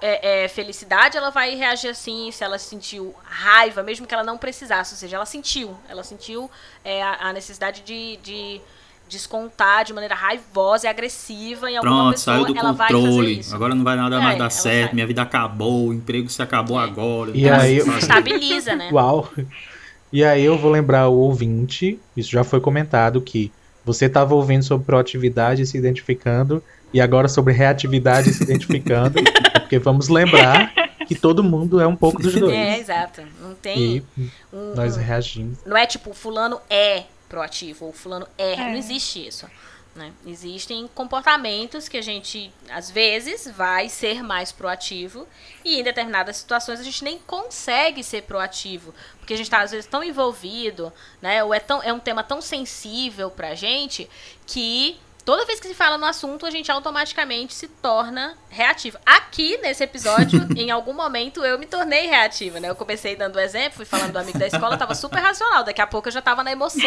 [0.00, 2.30] é, é, felicidade, ela vai reagir assim.
[2.30, 6.50] Se ela sentiu raiva, mesmo que ela não precisasse, ou seja, ela sentiu, ela sentiu
[6.84, 8.60] é, a, a, necessidade de, de
[9.08, 13.00] descontar de maneira raivosa e agressiva em alguma Pronto, pessoa, saiu do ela vai fazer
[13.00, 13.38] controle.
[13.38, 13.54] isso.
[13.54, 14.86] Agora não vai nada É, mais dar certo.
[14.86, 14.94] sai.
[14.94, 16.84] Minha vida acabou, o emprego se acabou É.
[16.84, 17.30] agora.
[17.34, 17.98] E não aí fazer.
[17.98, 18.90] Estabiliza, né?
[18.92, 19.28] Uau!
[20.12, 23.52] E aí eu vou lembrar o ouvinte, isso já foi comentado, que
[23.84, 29.14] você estava ouvindo sobre proatividade e se identificando, e agora sobre reatividade e se identificando,
[29.60, 30.72] porque vamos lembrar
[31.06, 32.52] que todo mundo é um pouco dos dois.
[32.52, 33.22] É, exato.
[33.40, 34.02] Não tem E
[34.52, 35.58] um, nós reagimos.
[35.66, 38.52] Não é tipo, fulano é proativo, ou fulano é.
[38.52, 38.56] É.
[38.56, 39.46] Não existe isso.
[39.94, 40.12] Né?
[40.26, 45.26] Existem comportamentos que a gente, às vezes, vai ser mais proativo
[45.64, 48.94] e em determinadas situações a gente nem consegue ser proativo.
[49.18, 51.42] Porque a gente está, às vezes, tão envolvido, né?
[51.42, 54.08] Ou é, tão, é um tema tão sensível pra gente
[54.46, 58.96] que toda vez que se fala no assunto, a gente automaticamente se torna reativo.
[59.04, 62.70] Aqui, nesse episódio, em algum momento, eu me tornei reativa, né?
[62.70, 65.64] Eu comecei dando exemplo, fui falando do amigo da escola, tava super racional.
[65.64, 66.80] Daqui a pouco eu já tava na emoção.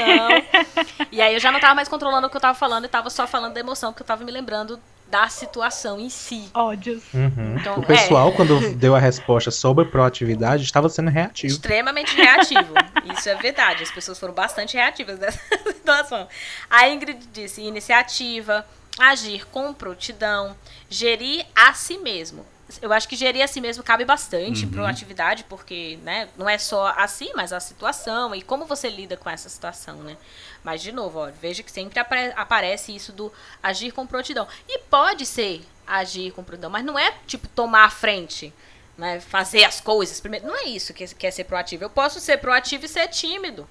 [1.11, 3.09] E aí eu já não tava mais controlando o que eu tava falando e tava
[3.09, 6.49] só falando da emoção, porque eu tava me lembrando da situação em si.
[6.53, 7.03] Ódios.
[7.13, 7.55] Uhum.
[7.59, 11.53] Então, o pessoal, quando deu a resposta sobre proatividade, estava sendo reativo.
[11.53, 12.73] Extremamente reativo.
[13.17, 13.83] Isso é verdade.
[13.83, 15.39] As pessoas foram bastante reativas nessa
[15.73, 16.27] situação.
[16.69, 18.65] A Ingrid disse: iniciativa,
[18.99, 20.55] agir com prontidão,
[20.89, 22.45] gerir a si mesmo.
[22.83, 24.71] Eu acho que gerir a si mesmo cabe bastante Uhum.
[24.71, 29.17] proatividade, porque né, não é só a si, mas a situação e como você lida
[29.17, 30.15] com essa situação, né?
[30.63, 33.31] Mas, de novo, ó, veja que sempre apare- aparece isso do
[33.63, 34.47] agir com prontidão.
[34.67, 38.53] E pode ser agir com prontidão, mas não é tipo tomar a frente,
[38.97, 39.19] né?
[39.19, 40.47] Fazer as coisas primeiro.
[40.47, 41.83] Não é isso que que é ser proativo.
[41.83, 43.67] Eu posso ser proativo e ser tímido.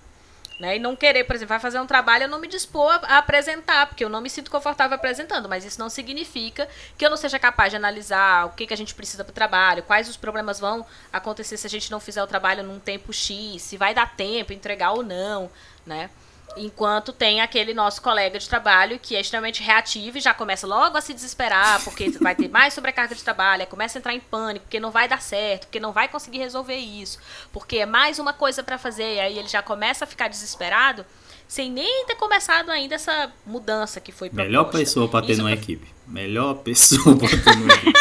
[0.58, 0.74] Né?
[0.74, 3.18] E não querer, por exemplo, vai fazer um trabalho eu não me dispor a, a
[3.18, 7.16] apresentar, porque eu não me sinto confortável apresentando, mas isso não significa que eu não
[7.16, 10.16] seja capaz de analisar o que, que a gente precisa para o trabalho, quais os
[10.16, 13.94] problemas vão acontecer se a gente não fizer o trabalho num tempo X, se vai
[13.94, 15.48] dar tempo entregar ou não,
[15.86, 16.10] né?
[16.56, 20.96] Enquanto tem aquele nosso colega de trabalho que é extremamente reativo e já começa logo
[20.96, 24.18] a se desesperar, porque vai ter mais sobrecarga de trabalho, aí começa a entrar em
[24.20, 27.18] pânico, porque não vai dar certo, porque não vai conseguir resolver isso,
[27.52, 31.06] porque é mais uma coisa para fazer, e aí ele já começa a ficar desesperado,
[31.46, 34.46] sem nem ter começado ainda essa mudança que foi proposta.
[34.48, 35.86] Melhor pessoa pra ter Isso numa pra- equipe.
[36.08, 37.98] Melhor pessoa pra ter numa equipe.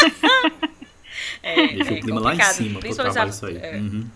[1.42, 3.56] É, Deixa é o clima lá em cima pro trabalho aí.
[3.62, 4.08] É, Uhum.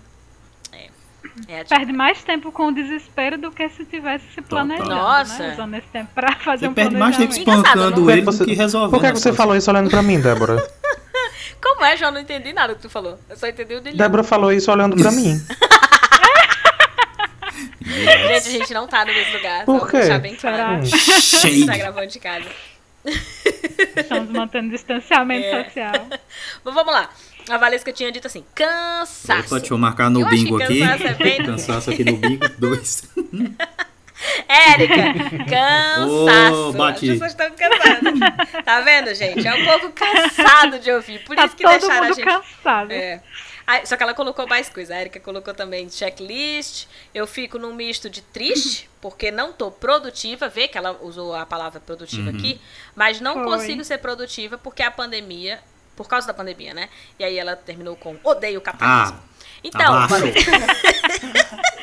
[1.48, 4.90] É ati- Perde mais tempo com o desespero do que se tivesse se planejando.
[4.90, 5.38] Nossa.
[5.42, 5.52] Né?
[5.54, 8.54] Usando esse tempo pra fazer Você um perde mais tempo não- ele Você- do que
[8.54, 8.90] resolvendo.
[8.90, 10.56] Por que, que você falou isso olhando pra mim, Débora?
[11.62, 12.10] Como é, João?
[12.12, 13.18] Não entendi nada que tu falou.
[13.30, 13.96] Eu só entendi o delírio.
[13.98, 15.40] Débora falou isso olhando pra mim.
[17.84, 19.64] Gente, a gente não tá no mesmo lugar.
[19.64, 19.98] Por quê?
[19.98, 20.56] deixar bem claro.
[20.56, 20.68] Será?
[20.78, 21.66] A gente Shade.
[21.66, 22.46] tá gravando de casa.
[23.96, 25.64] Estamos mantendo distanciamento É.
[25.64, 25.92] social.
[26.64, 27.10] Mas vamos lá.
[27.48, 29.46] A Valesca tinha dito assim: cansaço.
[29.48, 30.80] Opa, deixa eu marcar no Eu bingo aqui.
[30.80, 32.48] cansaço é bem- Cansaço aqui no bingo.
[32.58, 33.02] Dois.
[34.48, 34.94] Érica,
[35.50, 36.68] cansaço.
[36.68, 37.10] Ô, bati.
[37.10, 38.64] As pessoas estão cansadas.
[38.64, 39.46] Tá vendo, gente?
[39.46, 41.24] É um pouco cansado de ouvir.
[41.24, 42.24] Por Tá isso que todo deixaram a mundo gente.
[42.24, 42.92] cansado.
[42.92, 43.20] É.
[43.66, 44.94] Ah, só que ela colocou mais coisa.
[44.94, 46.86] A Erika colocou também checklist.
[47.14, 50.48] Eu fico num misto de triste, porque não tô produtiva.
[50.48, 52.36] Vê que ela usou a palavra produtiva Uhum.
[52.36, 52.60] aqui.
[52.94, 53.44] Mas não Foi.
[53.44, 55.60] consigo ser produtiva porque a pandemia.
[55.96, 56.88] Por causa da pandemia, né?
[57.18, 59.18] E aí ela terminou com odeio o capitalismo.
[59.18, 60.26] Ah, então, abaixo.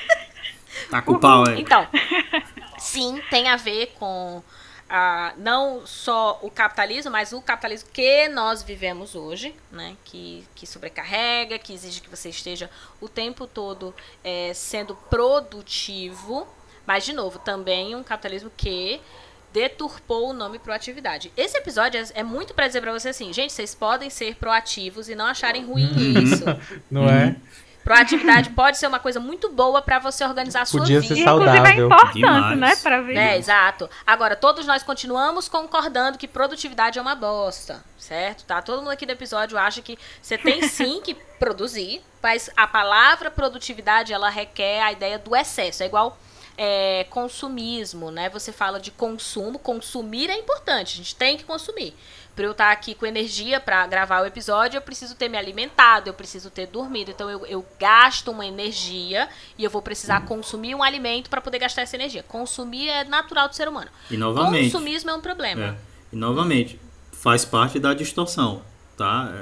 [0.89, 1.59] Tá com o pau, é.
[1.59, 1.87] então,
[2.79, 4.41] sim, tem a ver com
[4.89, 9.95] ah, não só o capitalismo, mas o capitalismo que nós vivemos hoje, né?
[10.03, 13.93] Que, que sobrecarrega, que exige que você esteja o tempo todo
[14.23, 16.47] eh, sendo produtivo.
[16.87, 18.99] Mas, de novo, também um capitalismo que
[19.53, 21.31] deturpou o nome proatividade.
[21.35, 25.09] Esse episódio é, é muito pra dizer pra você assim, gente, vocês podem ser proativos
[25.09, 25.89] e não acharem ruim
[26.23, 26.43] isso.
[26.89, 27.35] Não é?
[27.83, 31.15] Proatividade pode ser uma coisa muito boa pra você organizar a sua Podia vida.
[31.15, 31.85] ser E inclusive é saudável.
[31.85, 32.59] importante, Demais.
[32.59, 32.75] né?
[32.75, 33.15] Pra ver.
[33.17, 33.89] É, exato.
[34.05, 38.43] Agora, todos nós continuamos concordando que produtividade é uma bosta, certo?
[38.43, 38.61] Tá?
[38.61, 43.31] Todo mundo aqui do episódio acha que você tem sim que produzir, mas a palavra
[43.31, 45.81] produtividade, ela requer a ideia do excesso.
[45.81, 46.15] É igual
[46.61, 48.29] é, consumismo, né?
[48.31, 51.95] Você fala de consumo, consumir é importante, a gente tem que consumir.
[52.35, 56.09] Para eu estar aqui com energia para gravar o episódio, eu preciso ter me alimentado,
[56.09, 57.11] eu preciso ter dormido.
[57.11, 61.59] Então eu, eu gasto uma energia e eu vou precisar consumir um alimento para poder
[61.59, 62.23] gastar essa energia.
[62.23, 63.89] Consumir é natural do ser humano.
[64.11, 64.71] E novamente.
[64.71, 65.65] Consumismo é um problema.
[65.65, 65.75] É.
[66.13, 66.79] E novamente,
[67.13, 68.61] faz parte da distorção,
[68.99, 69.33] tá?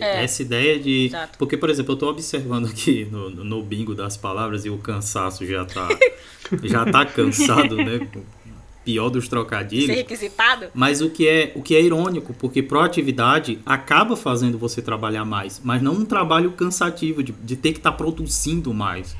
[0.00, 0.24] É, É.
[0.24, 1.06] Essa ideia de.
[1.06, 1.38] Exato.
[1.38, 5.46] Porque, por exemplo, eu tô observando aqui no, no bingo das palavras e o cansaço
[5.46, 5.88] já tá.
[6.64, 8.06] já tá cansado, né?
[8.84, 9.96] Pior dos Ser trocadilhos.
[9.96, 10.66] requisitado?
[10.74, 15.58] Mas o que, é, o que é irônico, porque proatividade acaba fazendo você trabalhar mais,
[15.64, 19.16] mas não um trabalho cansativo de, de ter que estar produzindo mais.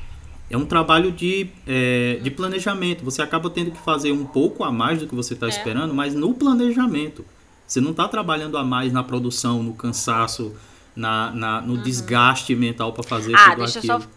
[0.51, 3.03] é um trabalho de, é, de planejamento.
[3.03, 5.49] Você acaba tendo que fazer um pouco a mais do que você está é.
[5.49, 7.25] esperando, mas no planejamento.
[7.67, 10.53] Você não está trabalhando a mais na produção, no cansaço,
[10.95, 11.81] na, na no uhum.
[11.81, 14.01] desgaste mental para fazer ah, tudo deixa aquilo.
[14.01, 14.07] Só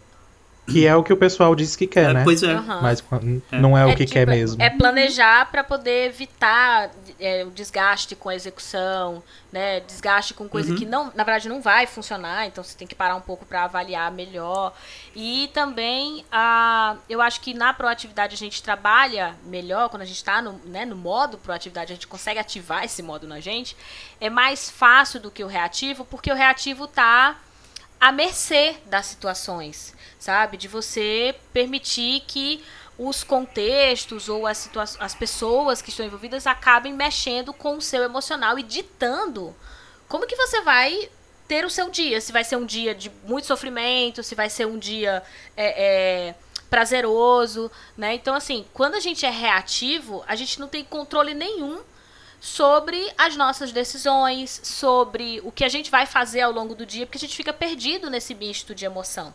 [0.69, 2.23] que é o que o pessoal diz que quer, é, né?
[2.23, 2.53] Pois é.
[2.55, 2.81] Uhum.
[2.81, 3.03] Mas
[3.51, 3.59] é.
[3.59, 4.61] não é, o que tipo, quer mesmo.
[4.61, 9.79] É planejar para poder evitar é, o desgaste com a execução, né?
[9.81, 10.77] Desgaste com coisa uhum.
[10.77, 12.45] que não, na verdade, não vai funcionar.
[12.47, 14.73] Então você tem que parar um pouco para avaliar melhor.
[15.15, 20.17] E também, a, eu acho que na proatividade a gente trabalha melhor quando a gente
[20.17, 23.75] está no, né, no modo proatividade, a gente consegue ativar esse modo na gente.
[24.21, 27.37] É mais fácil do que o reativo, porque o reativo está
[27.99, 30.57] à mercê das situações sabe?
[30.57, 32.63] De você permitir que
[32.97, 38.59] os contextos ou as, as pessoas que estão envolvidas acabem mexendo com o seu emocional
[38.59, 39.55] e ditando
[40.09, 41.09] como que você vai
[41.47, 42.19] ter o seu dia.
[42.19, 45.23] Se vai ser um dia de muito sofrimento, se vai ser um dia
[45.55, 46.35] é, é,
[46.69, 48.13] prazeroso, né?
[48.13, 51.79] Então, assim, quando a gente é reativo, a gente não tem controle nenhum
[52.39, 57.05] sobre as nossas decisões, sobre o que a gente vai fazer ao longo do dia,
[57.05, 59.33] porque a gente fica perdido nesse misto de emoção.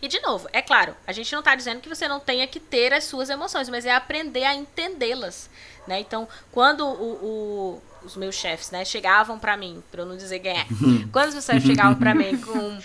[0.00, 2.60] E, de novo, é claro, a gente não está dizendo que você não tenha que
[2.60, 5.48] ter as suas emoções, mas é aprender a entendê-las.
[5.86, 6.00] Né?
[6.00, 10.40] Então, quando o, o, os meus chefes né, chegavam para mim, para eu não dizer
[10.40, 10.66] quem é,
[11.12, 12.78] quando os meus chefes chegavam para mim com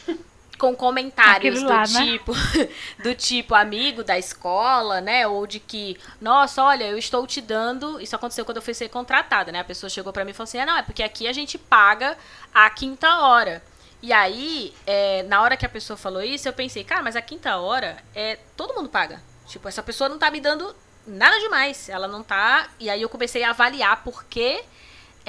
[0.59, 1.85] com comentários do né?
[1.85, 2.33] tipo
[3.01, 7.99] do tipo amigo da escola, né, ou de que, nossa, olha, eu estou te dando,
[7.99, 9.59] isso aconteceu quando eu fui ser contratada, né?
[9.61, 11.57] A pessoa chegou para mim e falou assim: ah, "Não, é porque aqui a gente
[11.57, 12.17] paga
[12.53, 13.63] a quinta hora".
[14.01, 17.21] E aí, é, na hora que a pessoa falou isso, eu pensei, cara, mas a
[17.21, 19.21] quinta hora é todo mundo paga.
[19.45, 20.73] Tipo, essa pessoa não tá me dando
[21.05, 21.89] nada demais.
[21.89, 22.69] Ela não tá.
[22.79, 24.63] E aí eu comecei a avaliar por que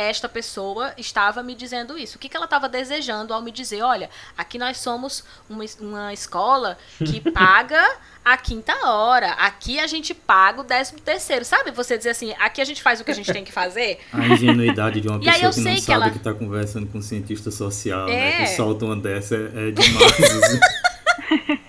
[0.00, 2.16] esta pessoa estava me dizendo isso.
[2.16, 6.12] O que, que ela estava desejando ao me dizer, olha, aqui nós somos uma, uma
[6.12, 9.32] escola que paga a quinta hora.
[9.32, 11.44] Aqui a gente paga o décimo terceiro.
[11.44, 14.00] Sabe você dizer assim, aqui a gente faz o que a gente tem que fazer?
[14.12, 16.10] A ingenuidade de uma pessoa que não sabe que, ela...
[16.10, 18.12] que tá conversando com um cientista social, é.
[18.12, 18.44] né?
[18.44, 20.60] Que solta uma dessa é, é demais.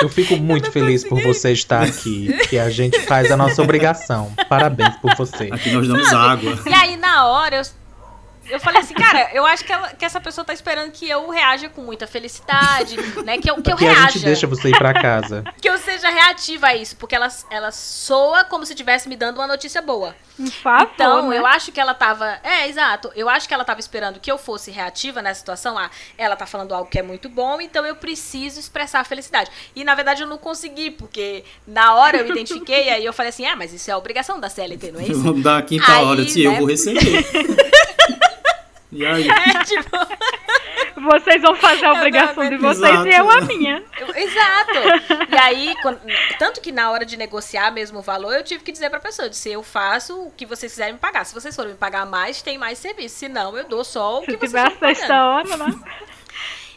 [0.00, 1.22] Eu fico muito eu feliz consegui.
[1.22, 4.32] por você estar aqui, que a gente faz a nossa obrigação.
[4.48, 5.48] Parabéns por você.
[5.52, 6.58] Aqui nós damos água.
[6.66, 7.64] E aí, na hora, eu
[8.50, 11.30] eu falei assim, cara, eu acho que, ela, que essa pessoa tá esperando que eu
[11.30, 13.38] reaja com muita felicidade, né?
[13.38, 14.00] Que eu, que eu porque reaja.
[14.00, 15.44] a gente deixa você ir pra casa.
[15.60, 15.69] que
[16.20, 20.14] reativa a isso, porque ela, ela soa como se estivesse me dando uma notícia boa.
[20.62, 21.38] Favor, então, né?
[21.38, 22.38] eu acho que ela tava.
[22.42, 23.10] É, exato.
[23.14, 25.76] Eu acho que ela tava esperando que eu fosse reativa nessa situação.
[25.78, 29.50] Ah, ela tá falando algo que é muito bom, então eu preciso expressar a felicidade.
[29.74, 33.30] E na verdade eu não consegui, porque na hora eu me identifiquei, aí eu falei
[33.30, 35.20] assim: ah, mas isso é a obrigação da CLT, não é isso?
[35.22, 36.46] Vamos dar a quinta aí, hora, se né?
[36.46, 37.00] eu vou receber.
[38.92, 39.28] E aí?
[39.30, 39.90] É, tipo...
[40.96, 43.08] Vocês vão fazer a obrigação de vocês Exato.
[43.08, 43.82] e eu a minha.
[44.14, 45.26] Exato.
[45.30, 46.00] E aí, quando,
[46.38, 49.26] tanto que na hora de negociar mesmo o valor, eu tive que dizer pra pessoa,
[49.26, 51.24] eu disse, eu faço o que vocês quiserem me pagar.
[51.24, 53.16] Se vocês forem me pagar mais, tem mais serviço.
[53.16, 55.80] Se não, eu dou só o que Se vocês tiver a sexta hora, né?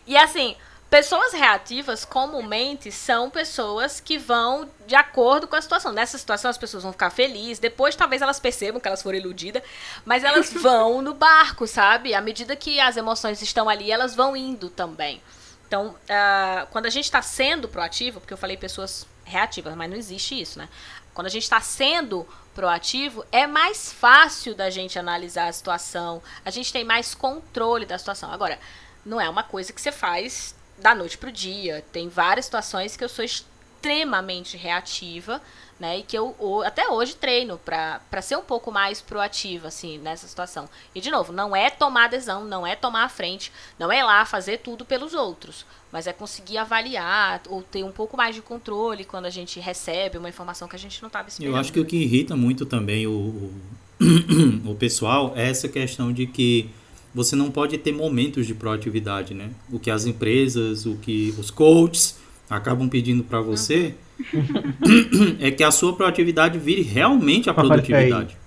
[0.05, 0.55] E assim,
[0.93, 5.91] Pessoas reativas, comumente, são pessoas que vão de acordo com a situação.
[5.91, 7.57] Nessa situação, as pessoas vão ficar felizes.
[7.57, 9.63] Depois, talvez elas percebam que elas foram iludidas.
[10.05, 12.13] Mas elas vão no barco, sabe?
[12.13, 15.19] À medida que as emoções estão ali, elas vão indo também.
[15.67, 19.97] Então, uh, quando a gente está sendo proativo, porque eu falei pessoas reativas, mas não
[19.97, 20.69] existe isso, né?
[21.11, 26.21] Quando a gente está sendo proativo, é mais fácil da gente analisar a situação.
[26.45, 28.31] A gente tem mais controle da situação.
[28.31, 28.59] Agora,
[29.03, 31.83] não é uma coisa que você faz da noite pro dia.
[31.91, 35.41] Tem várias situações que eu sou extremamente reativa,
[35.79, 35.99] né?
[35.99, 40.69] E que eu até hoje treino para ser um pouco mais proativa, assim, nessa situação.
[40.95, 44.23] E, de novo, não é tomar adesão, não é tomar a frente, não é lá
[44.25, 45.65] fazer tudo pelos outros.
[45.91, 50.17] Mas é conseguir avaliar ou ter um pouco mais de controle quando a gente recebe
[50.17, 51.53] uma informação que a gente não estava esperando.
[51.53, 53.53] Eu acho que o que irrita muito também o, o,
[54.71, 56.69] o pessoal é essa questão de que
[57.13, 59.51] você não pode ter momentos de proatividade, né?
[59.71, 62.17] O que as empresas, o que os coaches
[62.49, 63.93] acabam pedindo para você
[65.39, 68.37] é que a sua proatividade vire realmente a produtividade.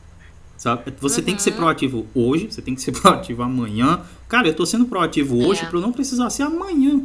[0.57, 0.93] Sabe?
[1.01, 1.27] Você uhum.
[1.27, 4.01] tem que ser proativo hoje, você tem que ser proativo amanhã.
[4.29, 5.67] Cara, eu tô sendo proativo hoje é.
[5.67, 7.03] para eu não precisar ser amanhã.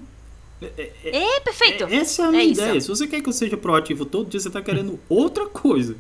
[0.62, 1.84] É, é, é perfeito.
[1.86, 2.78] É, essa é a minha ideia.
[2.78, 2.96] Isso.
[2.96, 5.96] Se você quer que eu seja proativo todo dia, você tá querendo outra coisa.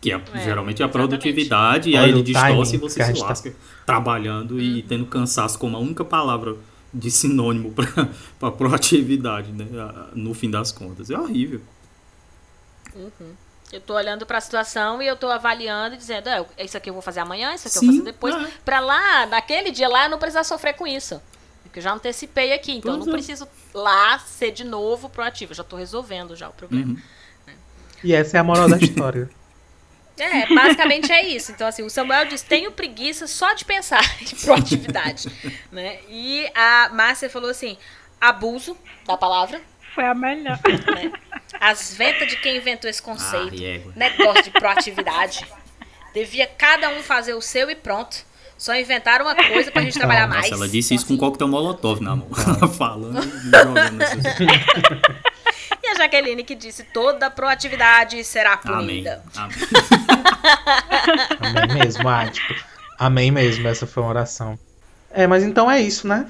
[0.00, 3.50] Que é, é geralmente é a produtividade, e aí ele distorce e você se lasca
[3.50, 3.56] tá...
[3.86, 4.86] trabalhando e uhum.
[4.88, 6.56] tendo cansaço como a única palavra
[6.92, 7.72] de sinônimo
[8.38, 9.66] para proatividade, né?
[10.14, 11.10] No fim das contas.
[11.10, 11.60] É horrível.
[12.94, 13.32] Uhum.
[13.72, 16.90] Eu tô olhando para a situação e eu tô avaliando e dizendo, é, isso aqui
[16.90, 18.50] eu vou fazer amanhã, isso aqui Sim, eu vou fazer depois, é.
[18.62, 21.20] para lá, naquele dia lá, eu não precisar sofrer com isso.
[21.62, 23.16] Porque eu já antecipei aqui, então Pois não é.
[23.16, 25.52] preciso lá ser de novo proativo.
[25.52, 26.92] Eu já tô resolvendo já o problema.
[26.92, 27.54] Uhum.
[28.04, 29.30] E essa é a moral da história.
[30.18, 31.52] É, basicamente é isso.
[31.52, 35.28] Então, assim, o Samuel diz: tenho preguiça só de pensar em proatividade.
[35.72, 35.98] né?
[36.08, 37.76] E a Márcia falou assim:
[38.20, 39.60] abuso da palavra,
[39.94, 40.58] Foi a melhor.
[40.94, 41.12] né?
[41.60, 43.62] As ventas de quem inventou esse Ah, conceito.
[43.64, 43.92] égua.
[43.96, 45.46] negócio de proatividade.
[46.14, 48.16] Devia cada um fazer o seu e pronto.
[48.58, 50.42] Só inventaram uma coisa pra gente trabalhar mais.
[50.42, 52.28] Nossa, ela disse isso com Então, coquetel molotov na mão.
[52.46, 54.18] Ela falando e jogando assim.
[55.82, 58.86] E a Jaqueline que disse: toda proatividade será Amém.
[58.86, 59.22] punida.
[59.36, 59.56] Amém.
[61.40, 62.54] Amém mesmo, ah, tipo,
[62.98, 64.58] amém mesmo, essa foi uma oração.
[65.10, 66.26] É, mas então é isso, né?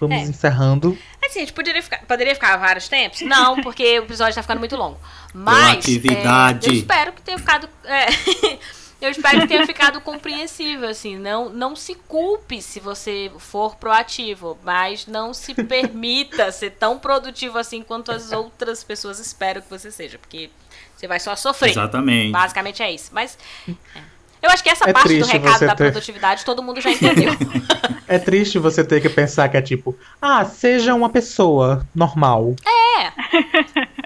[0.00, 0.20] Vamos É.
[0.22, 0.96] encerrando.
[1.24, 3.20] Assim, a gente poderia ficar, poderia ficar vários tempos?
[3.22, 4.98] Não, porque o episódio tá ficando muito longo.
[5.32, 5.56] Mas.
[5.84, 6.66] Proatividade.
[6.66, 7.68] é, eu espero que tenha ficado.
[7.84, 8.06] é,
[9.04, 11.16] eu espero que tenha ficado compreensível, assim.
[11.18, 17.58] Não, não se culpe se você for proativo, mas não se permita ser tão produtivo
[17.58, 20.50] assim quanto as outras pessoas esperam que você seja, porque
[20.96, 21.70] você vai só sofrer.
[21.70, 22.32] Exatamente.
[22.32, 23.10] Basicamente é isso.
[23.12, 23.38] Mas.
[23.68, 24.14] é.
[24.42, 27.32] Eu acho que essa É parte do recado da ter- produtividade todo mundo já entendeu.
[28.06, 32.54] É triste você ter que pensar que é tipo, ah, seja uma pessoa normal.
[32.62, 33.12] É.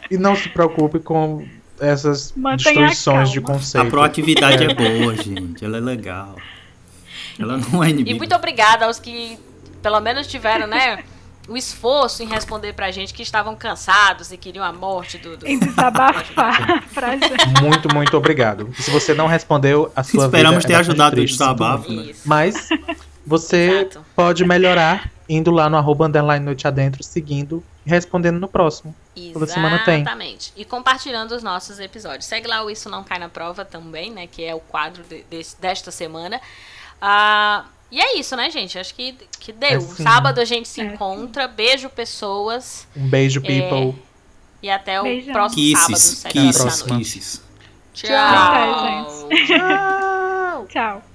[0.09, 1.45] E não se preocupe com
[1.81, 3.57] essas Mantenha a destruições de calma.
[3.57, 3.91] A conceito.
[3.91, 5.65] proatividade é boa, gente.
[5.65, 6.37] Ela é legal.
[7.39, 8.17] Ela não é E inimiga.
[8.19, 9.39] muito obrigada aos que
[9.83, 11.05] pelo menos tiveram, né,
[11.49, 15.37] o esforço em responder pra gente que estavam cansados e queriam a morte do.
[15.37, 15.47] do...
[15.47, 17.63] Em desabafar pra gente.
[17.63, 18.69] Muito, muito obrigado.
[18.79, 22.13] E se você não respondeu, a sua Esperamos vida ter é ajudado o desabafo, né?
[22.25, 22.69] Mas
[23.27, 24.05] você Exato.
[24.15, 28.95] pode melhorar indo lá no arroba underline noite adentro, seguindo e respondendo no próximo.
[29.33, 30.01] Toda semana tem.
[30.01, 30.53] Exatamente.
[30.57, 32.25] E compartilhando os nossos episódios.
[32.27, 34.27] Segue lá o Isso Não Cai na Prova também, né?
[34.27, 36.41] Que é o quadro de- desse- desta semana.
[37.01, 38.79] Ah, e é isso, né, gente?
[38.79, 39.69] Acho que, que deu.
[39.79, 40.03] É sim.
[40.03, 41.47] Sábado a gente se É encontra.
[41.49, 42.87] Beijo, pessoas.
[42.97, 44.01] Um beijo, people.
[44.63, 45.33] E até o Beijão.
[45.33, 47.03] próximo sábado, Kisses, sete horas da kisses, noite.
[47.05, 47.43] kisses.
[47.93, 48.09] Tchau.
[48.09, 50.67] Tchau, Tchau.
[50.69, 51.08] Tchau.